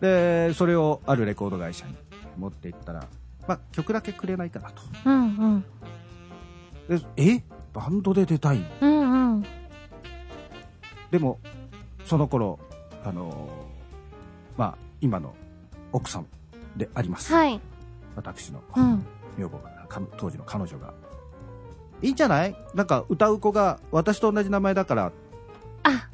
[0.00, 1.94] でそれをあるレコード会社に
[2.38, 3.04] 持っていったら、
[3.48, 5.64] まあ、曲だけくれないかなとうん
[6.88, 6.98] うん。
[6.98, 7.42] でえ？
[7.72, 8.64] バンドで出たいの？
[8.80, 8.91] うんうん。
[11.12, 11.38] でも
[12.04, 12.58] その頃
[13.04, 15.34] あのーまあ今の
[15.92, 16.26] 奥さん
[16.76, 17.60] であります、はい。
[18.16, 19.06] 私のうん。
[19.38, 20.92] 女房がか当時の彼女が
[22.02, 22.56] いいんじゃない？
[22.74, 25.12] なんか歌う子が私と同じ名前だから
[25.84, 26.08] あ、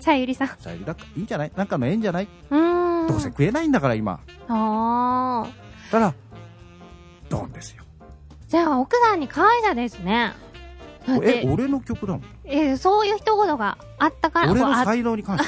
[0.00, 0.48] さゆりさん。
[0.58, 1.52] さゆりだからいいんじゃない？
[1.56, 2.28] なんかの縁じゃない？
[2.50, 3.06] うーん。
[3.08, 5.90] どうせ食えないんだから今ああ。
[5.90, 6.14] たら
[7.28, 7.82] ドンですよ
[8.48, 10.32] じゃあ、奥さんに感謝ですね。
[11.22, 15.44] え俺の曲だもんえーそういう一言があったから、俺の才能に関し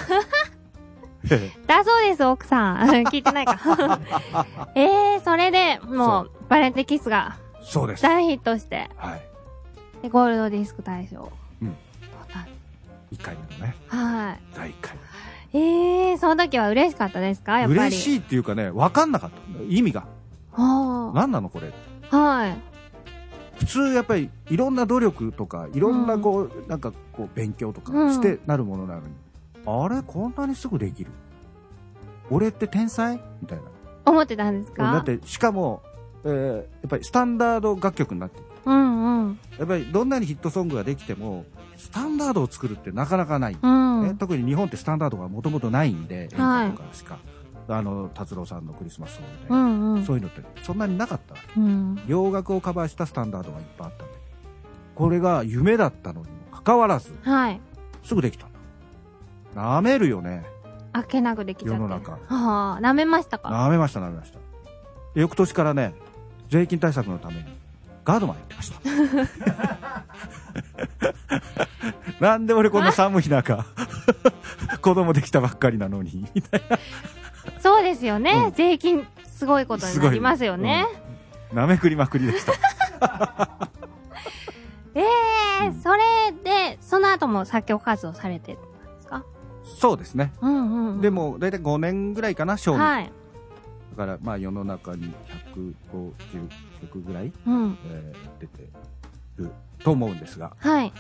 [1.29, 2.89] て だそうです、奥さん。
[3.09, 3.59] 聞いてないか。
[4.77, 8.03] えー、それで、もう、バレンティキスがそうです。
[8.03, 9.23] 大ヒットして、はい。
[10.03, 11.33] でゴールドディスク大賞。
[11.63, 11.77] うん
[13.13, 14.99] 1回目のね、は第1回い。
[15.57, 17.61] えー、その時は嬉しかったですか？
[17.61, 17.77] やっ目。
[17.77, 17.95] ぱり。
[17.95, 17.99] い。
[17.99, 19.37] 嬉しいっていうかね、分かんなかった。
[19.69, 20.05] 意味が。
[20.53, 21.73] は何なのこれ。
[22.11, 22.17] あ。
[22.17, 22.57] はい。
[23.57, 29.07] 普通やっぱりいろんな努力とか、いろんなこう、なんかこう勉強とかしてなるものなのに、
[29.67, 31.11] あれこんなにすぐできる？
[32.31, 33.21] 俺って天才？
[33.41, 33.65] みたいな。
[34.07, 34.83] 思ってたんですか？
[34.83, 35.83] だって、しかも、
[36.25, 39.39] えーやっぱりスタンダード楽曲になってるうんうん。
[39.59, 41.45] やっぱりどんなにヒットソングができても、
[41.77, 43.59] スタンダードを作るってなかなかない。
[43.61, 44.03] うん。
[44.05, 47.19] ね特に日本ってスタンダードがもともとないんで、演はい歌とかしか。
[47.69, 50.01] あの、達郎さんのクリスマスソンうグんうん。
[50.01, 51.61] で、そういうのってそんなになかったわけ。
[51.61, 52.01] うん。
[52.07, 54.15] 洋楽をカバーしたスタンダードがいっぱいあったんで。
[54.95, 57.61] これが夢だったのにもかかわらず、はい。
[58.03, 58.59] すぐできたんだ。
[59.79, 60.45] 舐めるよね。
[60.93, 61.75] あけなくできちゃって。
[61.75, 62.19] 世の中は
[62.77, 63.49] あ、舐めましたか？
[63.49, 64.39] 舐めました、舐めました。
[65.15, 65.95] 翌年からね、
[66.51, 67.45] 税金対策のために、
[68.05, 68.81] ガードマンやってました。
[72.21, 73.65] なんで俺こんな寒い中、
[74.81, 76.63] 子供できたばっかりなのに、みたい
[77.65, 78.33] そうですよね。
[78.33, 79.93] うん税金、すごいことな。
[79.93, 80.87] になりますよね。
[81.51, 81.59] うん。
[81.59, 82.53] 舐めくりまくりでした。
[84.95, 86.01] え えーうんそれ
[86.45, 89.25] で、その後も作曲活動されてたんですか？
[89.81, 90.33] そうですね。
[90.43, 91.01] うんうんうん。
[91.01, 92.81] で、も、だいたい5年ぐらいかな、賞に。
[92.81, 93.11] はい。
[93.97, 95.15] だから、まあ世の中に
[95.55, 96.13] 150
[96.83, 97.79] 曲ぐらい、うん。
[97.91, 98.69] えー出て
[99.39, 99.51] る
[99.83, 100.93] と思うんですが、はい。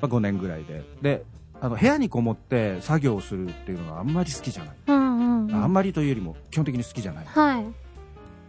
[0.00, 0.84] まあ、5年ぐらいで。
[1.02, 1.24] で、
[1.60, 4.76] あの、部屋にこもって作業をするっていうのがあんまり好きじゃない。
[4.86, 5.54] うんうん、うん。
[5.54, 7.24] あんまりというよりも基本的に好きじゃない。
[7.26, 7.64] はい。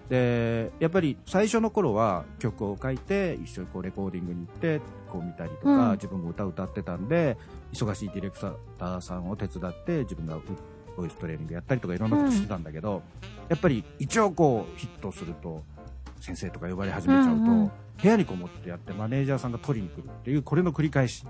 [0.10, 7.38] で、やっぱり最初の頃は曲を書いて、一緒にこうレコーディングに行って、こう見たりとか、うん自分も歌を歌ってたんで、
[7.74, 10.40] 忙しいディレクターさんを手伝って、自分が
[10.96, 13.04] ボイストレーニングやったりとかいろんなことしてたんだけど、
[13.50, 15.62] やっぱり一応こうヒットすると、
[16.20, 21.24] 先生とか呼ばれ始めちゃうと、うんうん部屋にこもってやってマネージャーさんが取りに来るっていう、これの繰り返し。
[21.24, 21.30] だ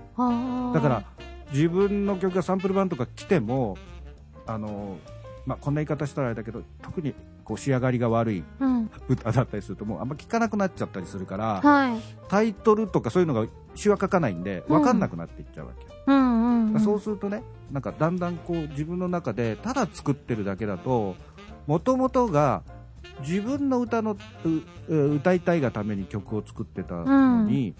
[0.82, 1.04] から、
[1.52, 3.76] 自分の曲がサンプル版とか来ても、
[4.46, 4.98] あの、
[5.46, 8.90] まあ、こんな言い方したらあれだけど、特にこう仕上がりが悪いうん。
[9.08, 12.00] 歌だったりすると、もうあんま聞かなくなっちゃったりするから、はい。
[12.28, 15.86] タイトルとかそういうのが詩は書かないんで、わかんなくなっていっちゃうわけ。
[16.06, 16.80] うんうん、うん。
[16.80, 21.16] そうするとね、なんかだんだんこう自分の中で、ただ作ってるだけだと、
[21.66, 22.62] もともとが
[23.20, 24.16] 自分の歌の、
[24.88, 27.74] う歌いたいがために曲を作ってたのに、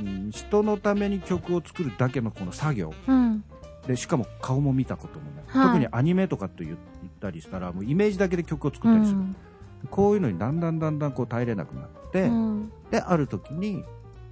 [0.00, 2.92] うん人のために曲を作るだけのこの作業。
[3.06, 3.44] うん。
[3.86, 5.44] で、しかも顔も見たこともない。
[5.46, 6.76] はい特にアニメとかと言っ
[7.20, 9.18] たりしたら、もうイメージだけで曲を作うったりする。
[9.18, 9.36] ん。
[9.90, 12.72] こういうのにだんだんだんだんこう耐えれなくなって、うん。
[12.90, 13.84] で、ある時に、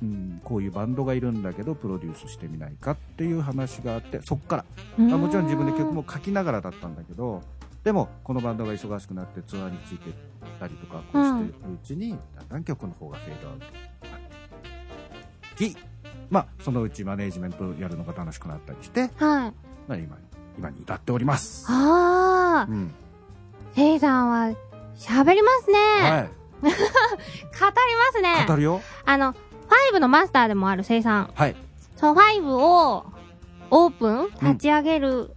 [0.03, 4.65] うん、こういうバンドがいるんだけど、プロデュースしてみないかっていう話があって、そっから、
[4.99, 7.43] まあもちろん自分で曲も書きながらだったんだけど、
[7.85, 10.13] でも、このバンドが忙しくなってツアーについて
[10.59, 13.67] たりとか、こうしてるうちに、だんだん曲の方がフェードアウト
[15.53, 15.77] き、
[16.31, 19.11] まあ、そのうちマネージメントやるのが楽しくなったりして、はい。
[19.19, 20.17] まあ、今、
[20.59, 21.67] 今に至っております。
[21.69, 22.75] ああう。
[22.75, 22.95] ん。
[23.75, 24.55] せいさんは、
[24.97, 25.79] 喋りますね。
[26.11, 26.31] はい。
[26.63, 26.77] 語りま
[28.13, 28.45] すね。
[28.47, 28.81] 語るよ。
[29.05, 29.35] あの、
[29.93, 31.31] 5のマスターでもあるせいさん。
[31.35, 31.57] はい。
[31.97, 33.07] その5を
[33.71, 35.35] オープン立ち上げる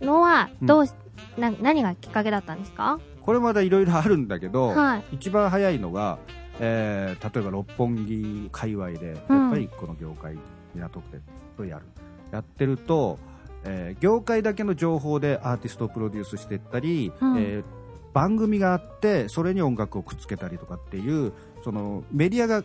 [0.00, 0.92] のは、うんどうし、
[1.38, 2.98] な、何がきっかけだったんですか？
[3.22, 5.04] これまだいろいろあるんだけど、はい。
[5.12, 6.18] 一番早いのが、
[6.60, 10.38] えー例えば六本木界隈で、やっうんぱりこの業界、
[10.74, 11.20] 港区で
[11.56, 11.86] とやる。
[12.32, 13.18] やってると、
[13.64, 17.64] えー業界だけの情報でアーティストをプロデュースしていったり、うんえー
[18.12, 22.62] 番組があって、それに音楽をくっつけたりとかっていう、そのメディアが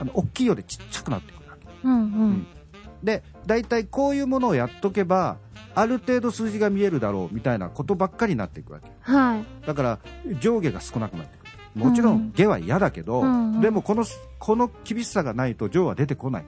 [0.00, 1.66] あの大きいようでちっちゃくなってくるわけ。
[1.84, 2.46] うんうん。
[3.02, 5.36] で、大体こういうものをやっとけば、
[5.74, 8.88] ある程度数字が見えるだろうみたいなことばっかりになっていくわけ。
[9.00, 9.44] はい。
[9.66, 9.98] だから
[10.40, 11.43] 上下が少なくなってくる
[11.74, 12.16] もちろうん。
[12.28, 13.60] ん下は嫌だけど、うんうん。
[13.60, 14.04] でもこの
[14.38, 16.44] この厳しさがないと上は出てこない。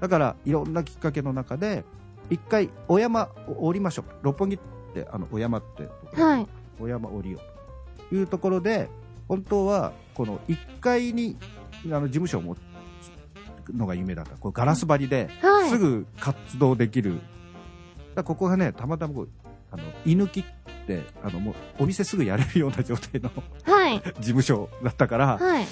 [0.00, 1.84] だからいろんなきっかけの中で
[2.28, 4.04] 一回お山を降りましょう。
[4.22, 4.58] 六本木っ
[4.94, 6.46] てあのお山ってところはい。
[6.80, 8.02] お山降りよう。
[8.10, 8.88] というところで
[9.28, 11.36] 本当はこの1階に
[11.86, 12.58] あの事務所を持つ
[13.74, 14.36] のが夢だった。
[14.36, 15.70] こうガラス張りで、はい。
[15.70, 17.14] すぐ活動できる。
[17.14, 17.22] だか
[18.16, 19.28] らここがねたまたまこう
[19.70, 20.44] あの居抜き
[20.86, 23.30] ってあのもうお店すぐやれるような状態の
[23.64, 24.00] はい。
[24.18, 25.66] 事務所だったから、はい。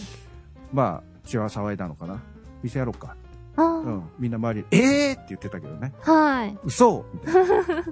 [0.72, 2.20] まあ血は騒いだのかな
[2.62, 3.14] 店やろうか、
[3.56, 6.12] あうん、みんな周りで「えー!」って言ってたけどねあ。
[6.12, 6.58] はい。
[6.64, 7.84] 「嘘!」みたいなっ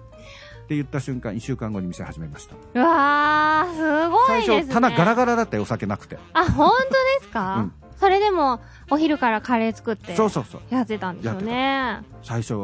[0.67, 4.75] て言った瞬間1週間後に店始めましたうわー、すご最いですね。
[4.75, 8.59] 初棚ガラガラだったよお酒なくてあ、本当ですか、うんそれでも、
[8.91, 10.17] お昼からカレー作って。
[10.17, 12.01] そうそうそうやってたんですよね。
[12.25, 12.55] 最初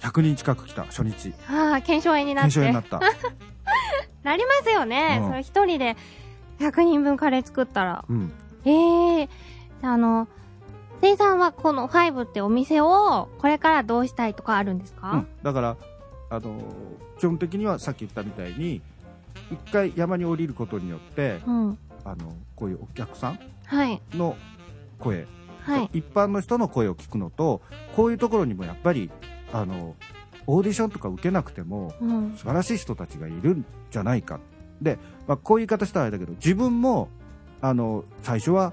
[0.00, 1.32] 100人近く来た、初日。
[1.48, 2.52] ああ、検証炎になって。
[2.52, 3.00] 検証炎になった。
[4.22, 5.18] なりますよね。
[5.22, 5.96] うんそれ一人で
[6.58, 8.04] 100人分カレー作ったら。
[8.08, 8.32] うん。
[8.64, 9.28] ええ
[9.82, 10.28] あの、
[11.00, 15.12] 生産はこの5ってお店をこれからどうしたいとかあるんですか？
[15.12, 15.76] うん、だから、
[16.28, 16.62] あのー
[17.18, 18.80] 基本的にはさっき言ったみたいに、
[19.50, 21.78] 一回山に降りることによって、うん。
[22.04, 24.00] あの、こういうお客さんはい。
[24.14, 24.36] の
[24.98, 25.26] 声、
[25.62, 25.90] はい。
[25.98, 27.60] 一般の人の声を聞くのと、
[27.94, 29.10] こういうところにもやっぱり、
[29.52, 29.96] あの、
[30.46, 32.36] オーディションとか受けなくても、うん。
[32.36, 34.40] 素晴らしい人たちがいるんじゃないか。
[34.80, 37.08] で、まあ、こういう言い方したらあれだけど、自分も、
[37.60, 38.72] あの、最初は、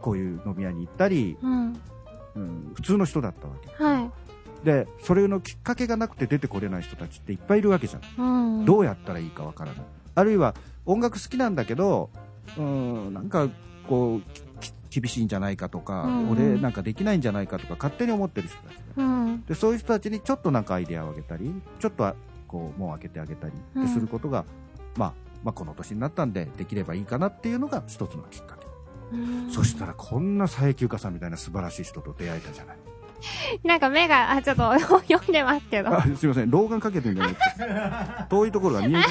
[0.00, 1.80] こういう飲み屋に行ったり、うん。
[2.36, 3.82] うん、普通の人だったわけ。
[3.82, 4.10] はい。
[4.64, 8.58] で、それのきっかけがなくて出てこれない人たちっていっぱいいるわけじゃん。
[8.58, 8.64] うん。
[8.64, 9.80] どうやったらいいかわからない。
[10.14, 10.54] あるいは、
[10.84, 12.10] 音楽好きなんだけど、
[12.58, 13.48] うん、なんか、
[13.88, 14.42] こう、き
[15.00, 19.44] 厳しいんじゃないかとか、うん俺なんかできないんじゃないかとか勝手に思ってる人たちがうん。
[19.44, 22.14] でそういう人たちにちょっとなんかアイデアをあげたりちょっとは
[22.48, 23.86] こう門を開けてあげたりうん。
[23.86, 24.44] ですることが、
[24.96, 25.12] まあ、
[25.44, 28.66] まあこの年になったんでできればいいかなっていうのが一つのきっかけ、
[29.16, 29.50] うん。
[29.50, 32.76] そしたらこんな佐伯ゆかさんみたいな素晴らしい人と出会えたじゃない。
[33.64, 34.78] なんか目が、あ、ちょっと
[35.08, 35.88] 読んでますけど。
[35.88, 36.50] あすいません。
[36.50, 39.04] 老眼かけてるんじゃなくて遠いところが見える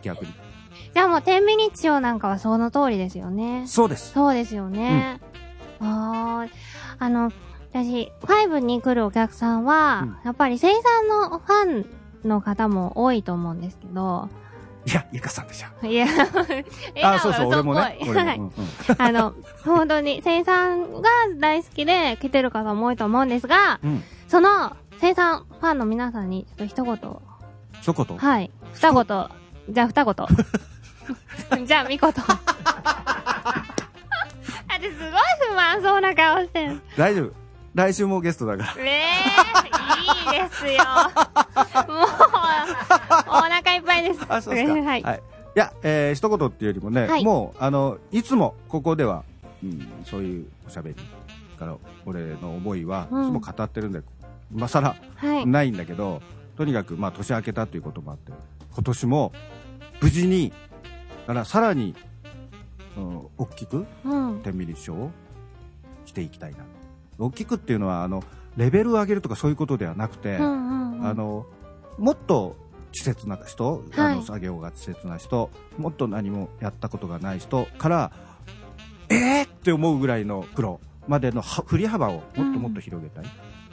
[0.00, 0.32] 逆に
[0.94, 3.64] じゃあもう天秤日賞なんかはその通りですよね。
[3.66, 4.12] そうです。
[4.12, 5.20] そうですよね。
[5.80, 6.50] あー
[6.98, 7.32] あの、
[7.70, 10.16] 私、5に来るお客さんは、うん。
[10.24, 14.28] やっぱり生産のファンの方も多いと思うんですけど、
[14.84, 15.86] いやゆかさんでしょ。
[15.86, 16.06] いや、
[17.04, 17.98] あそうそう俺もねはい。
[17.98, 18.52] うんうん。
[18.98, 19.34] あの、
[19.64, 24.02] 本当に生産が大好きで来てる方も多いと思うんですが、うん。
[24.28, 26.96] その生産ファンの皆さんにちょっと一言、
[27.80, 28.18] 一言？
[28.18, 29.28] はい、二言、
[29.70, 30.14] じゃあ二言。
[31.66, 31.98] じゃあ三言。
[32.00, 32.14] だっ
[34.80, 35.10] てすごい
[35.50, 36.80] 不満そうな顔してる。
[36.96, 37.32] 大丈夫
[37.74, 39.82] 来週もゲストだからええ
[40.34, 40.84] いいですよ。
[41.88, 42.06] もう、
[43.28, 44.20] お腹いっぱいです。
[44.28, 44.82] あ、そうですか。
[44.82, 45.00] はい。
[45.00, 45.02] い。
[45.02, 45.06] い
[45.54, 49.24] や、えー、一言っていうよりもね、はいもう、あの、いつもここでは、
[49.62, 50.96] うん、そういうおしゃべり
[51.58, 54.02] から、俺の思いは、いつうんも語ってるんで、
[54.54, 55.46] 今更はい。
[55.46, 56.20] ないんだけど、
[56.56, 58.32] とにかく、まあ、年明けたということもあって、
[58.74, 59.32] 今年も、
[60.00, 60.56] 無事に、だ
[61.22, 61.94] から、さらに、
[62.96, 64.40] うん、大きく、うん。
[64.42, 65.10] 天秤賞を
[66.06, 66.58] していきたいな。
[67.18, 68.22] 大きくっていうのは、あの、
[68.56, 71.06] レベルを上げるとかそういうことではなくて、うんうんうん。
[71.06, 71.46] あの
[71.98, 72.56] もっと
[72.92, 78.12] 稚拙な人、はいあの作業が稚拙な人もっと何もやったことがない人から
[79.08, 83.24] えーって思うぐらいのプロまでのは振り幅をもっともっと広げたい、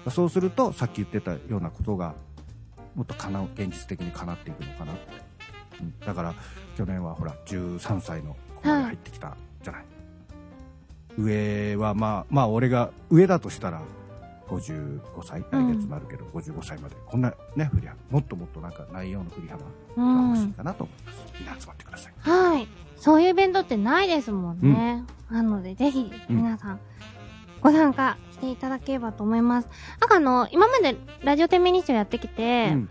[0.10, 2.16] そうするとさっき言ってたようなことが
[2.95, 5.20] もっとかな現実的にかなっていくのかなって、うん、
[6.05, 6.34] だから
[6.77, 9.86] 去年はほら13歳の子まで入ってきたじゃない、
[11.17, 13.82] 上はまあまあ俺が上だとしたら
[14.47, 20.53] 55歳来月になるけど、55歳までこんなね振り幅もっともっとなんか内容の振り幅うが欲しいん。
[20.53, 22.67] かなと思います、みんな集まってくださいはい。
[22.97, 25.05] そういうイベントってないですもんね。
[25.32, 26.80] なので、ぜひ、皆さん、
[27.61, 29.69] ご参加していただければと思います。
[30.01, 32.89] なんかあの、今までラジオテミニッションやってきて、うん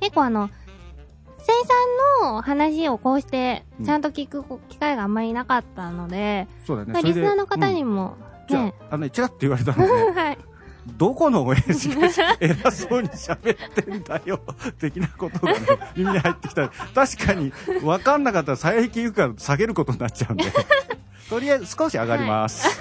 [0.00, 0.48] 結構あの、
[1.42, 1.52] 生
[2.20, 8.16] 産の話をこうして、ちゃんと聞く機会があんまりなかったので、そうだねリスナーの方にうんも、
[8.48, 10.38] じゃね、ああのねちらっと言われたのではい。
[10.96, 12.08] どこの親父が
[12.40, 14.40] 偉そうに喋ってんだよ
[14.80, 15.60] 的なことがね
[15.94, 20.44] 耳に入ってきた確かに分かんなかったら佐伯ゆか下げることになっちゃうんで
[21.28, 22.80] とりあえず少し上がります、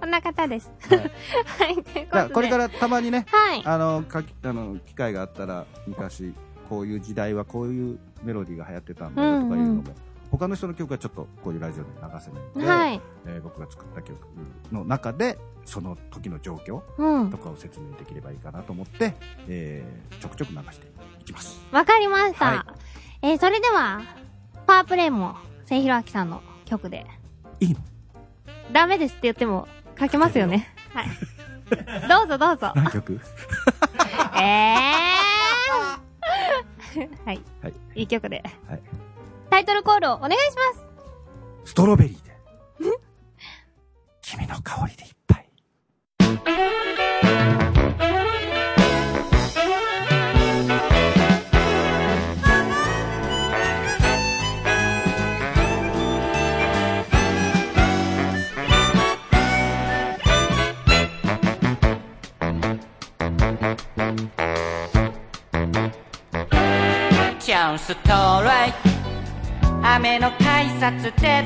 [0.00, 0.72] こんな方です。
[0.88, 2.34] はいはい、ということで。
[2.34, 3.62] これからたまにねはい。
[3.64, 6.32] あのかあの機会があったら昔
[6.68, 9.84] こういう時代はこういうメロディーが流行ってたんだよとかいうのも、うんうん
[10.28, 13.00] 他の人の曲はちょっとこういうラジオで流せないので、はい。
[13.26, 14.18] えー僕が作った曲
[14.72, 17.38] の中でその時の状況うんと。
[17.38, 19.14] かを説明できればいいかなと思って、
[19.46, 20.86] えーちょくちょく流して
[21.20, 21.60] いきます。
[21.70, 22.44] わかりました。
[22.44, 22.54] は
[23.22, 24.02] いえー、それでは、
[24.66, 27.06] パワープレイも、せいひろあきさんの曲で。
[27.60, 27.78] いいの？
[28.72, 30.74] ダメですって言っても、書きますよね。
[30.92, 31.06] はい。
[32.08, 32.72] どうぞどうぞ。
[32.74, 33.20] 何曲？
[34.36, 35.25] え えー。
[37.24, 37.40] はい。
[37.62, 37.74] はい。
[37.94, 38.42] いい曲で。
[38.68, 38.82] はい。
[39.50, 40.38] タイトルコールをお願いし
[40.74, 40.80] ま
[41.64, 41.70] す。
[41.70, 42.36] ストロベリーで。
[44.22, 45.48] 君の香りでいっぱい。
[67.72, 68.72] ンス到来
[69.82, 71.44] 雨の改札で。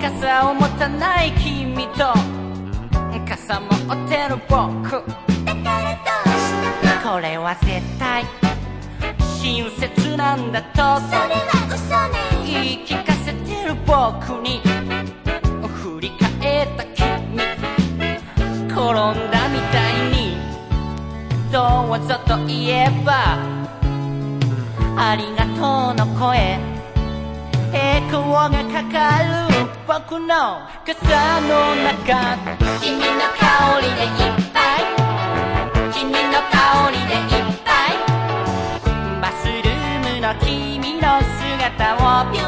[0.00, 2.12] 傘を持たない君と
[3.28, 5.02] 傘も持ってる僕。
[7.02, 8.24] これは絶対。
[9.40, 11.00] 親切なんだと。
[11.06, 12.18] それは嘘ね。
[12.44, 14.60] 言い聞かせてる僕に。
[15.68, 16.10] 振り
[16.40, 17.04] 返った君。
[18.68, 20.36] 転んだみたいに。
[21.52, 23.53] どうぞと言えば
[24.96, 26.58] ありがとうの声。
[27.72, 32.38] 栄光がかかる僕の傘の中。
[32.80, 33.04] 君の
[33.36, 34.86] 香りでいっぱい。
[35.92, 36.16] 君の
[36.50, 36.54] 香
[36.92, 37.98] りでいっぱい。
[39.20, 41.02] バスルームの君の
[41.38, 41.98] 姿を
[42.30, 42.38] イ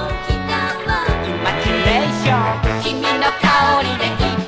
[1.42, 2.82] マジネーション。
[2.82, 4.45] 君の香りでいっぱ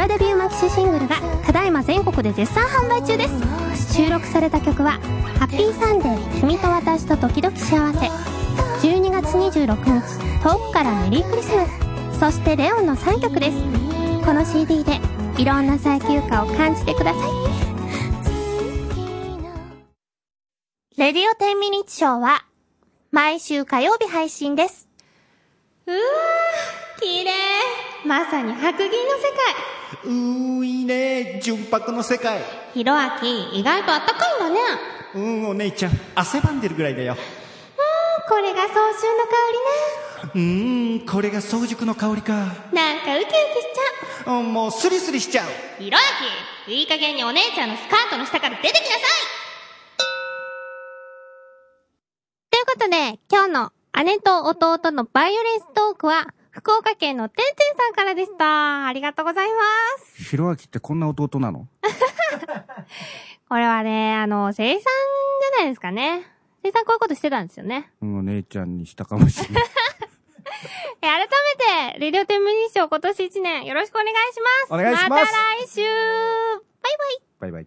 [0.00, 3.28] 暇のデビューマキシシングルがただいま全国で絶賛販売中で
[3.74, 3.94] す。
[3.94, 4.92] 収録された曲は
[5.38, 8.06] 「ハッピーサンデー君と私と時々幸せ」
[8.80, 12.18] 12月26日遠くからメリークリスマス。
[12.18, 13.58] そしてレオンの3曲です。
[14.24, 15.00] この CD で
[15.36, 17.22] いろんな最休暇を感じてください。
[20.96, 22.46] レディオ10ミニッツショーは
[23.10, 24.88] 毎週火曜日配信です。
[25.86, 27.89] うわー綺麗。
[28.06, 29.54] まさに白銀の世界
[30.04, 32.40] うーいいね純白の世界
[32.74, 34.60] ひろあき、意外とあったかいんだね。
[35.14, 37.16] うんお姉ちゃん汗ばんでるぐらいだよ
[38.28, 42.32] これが早春の香うーんこれが早熟の香りか
[42.70, 42.82] りね。
[42.82, 43.32] なんかウキウキし
[44.24, 45.48] ちゃうんもうスリスリしちゃう
[45.80, 45.82] う。
[45.82, 46.00] ひろあ
[46.66, 48.90] き、いい加減にお姉ちゃんのスカートの下から出てきなさい
[52.50, 53.72] ということで、今日の
[54.04, 58.86] 姉と弟のバイオレンストークは、福岡県のてんてんさんからでした。
[58.86, 59.54] ありがとうございま
[60.04, 60.24] す。
[60.30, 61.68] ひろあきってこんな弟なの？
[63.48, 66.26] これはね、あの、生産じゃないですかね。
[66.62, 67.90] 生産こういうことしてたんですよね。
[68.02, 69.64] うんお姉ちゃんにしたかもしれない
[71.02, 74.74] え改めて、レディオテンミニッショー今年1年よろしくお願いします。
[74.74, 75.24] お願いしますまた
[75.64, 76.96] 来週バイ
[77.40, 77.66] バイバイバ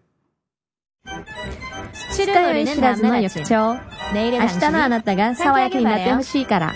[2.14, 3.74] 知るより知らずの翌朝。
[4.14, 6.72] 明日のあなたが爽やかになってほしいから。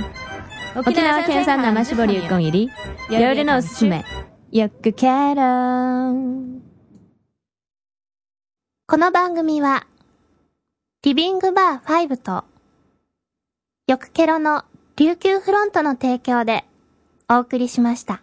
[0.77, 2.71] 沖縄県産生絞りうこん入り。
[3.11, 4.05] 夜のおすすめ。
[4.53, 5.43] よくケロ。
[8.87, 9.87] この番組は、
[11.03, 12.45] リビングバー5と、
[13.87, 14.65] よくケロの
[14.97, 16.65] 琉球フロントの提供で
[17.31, 18.23] お送りしました。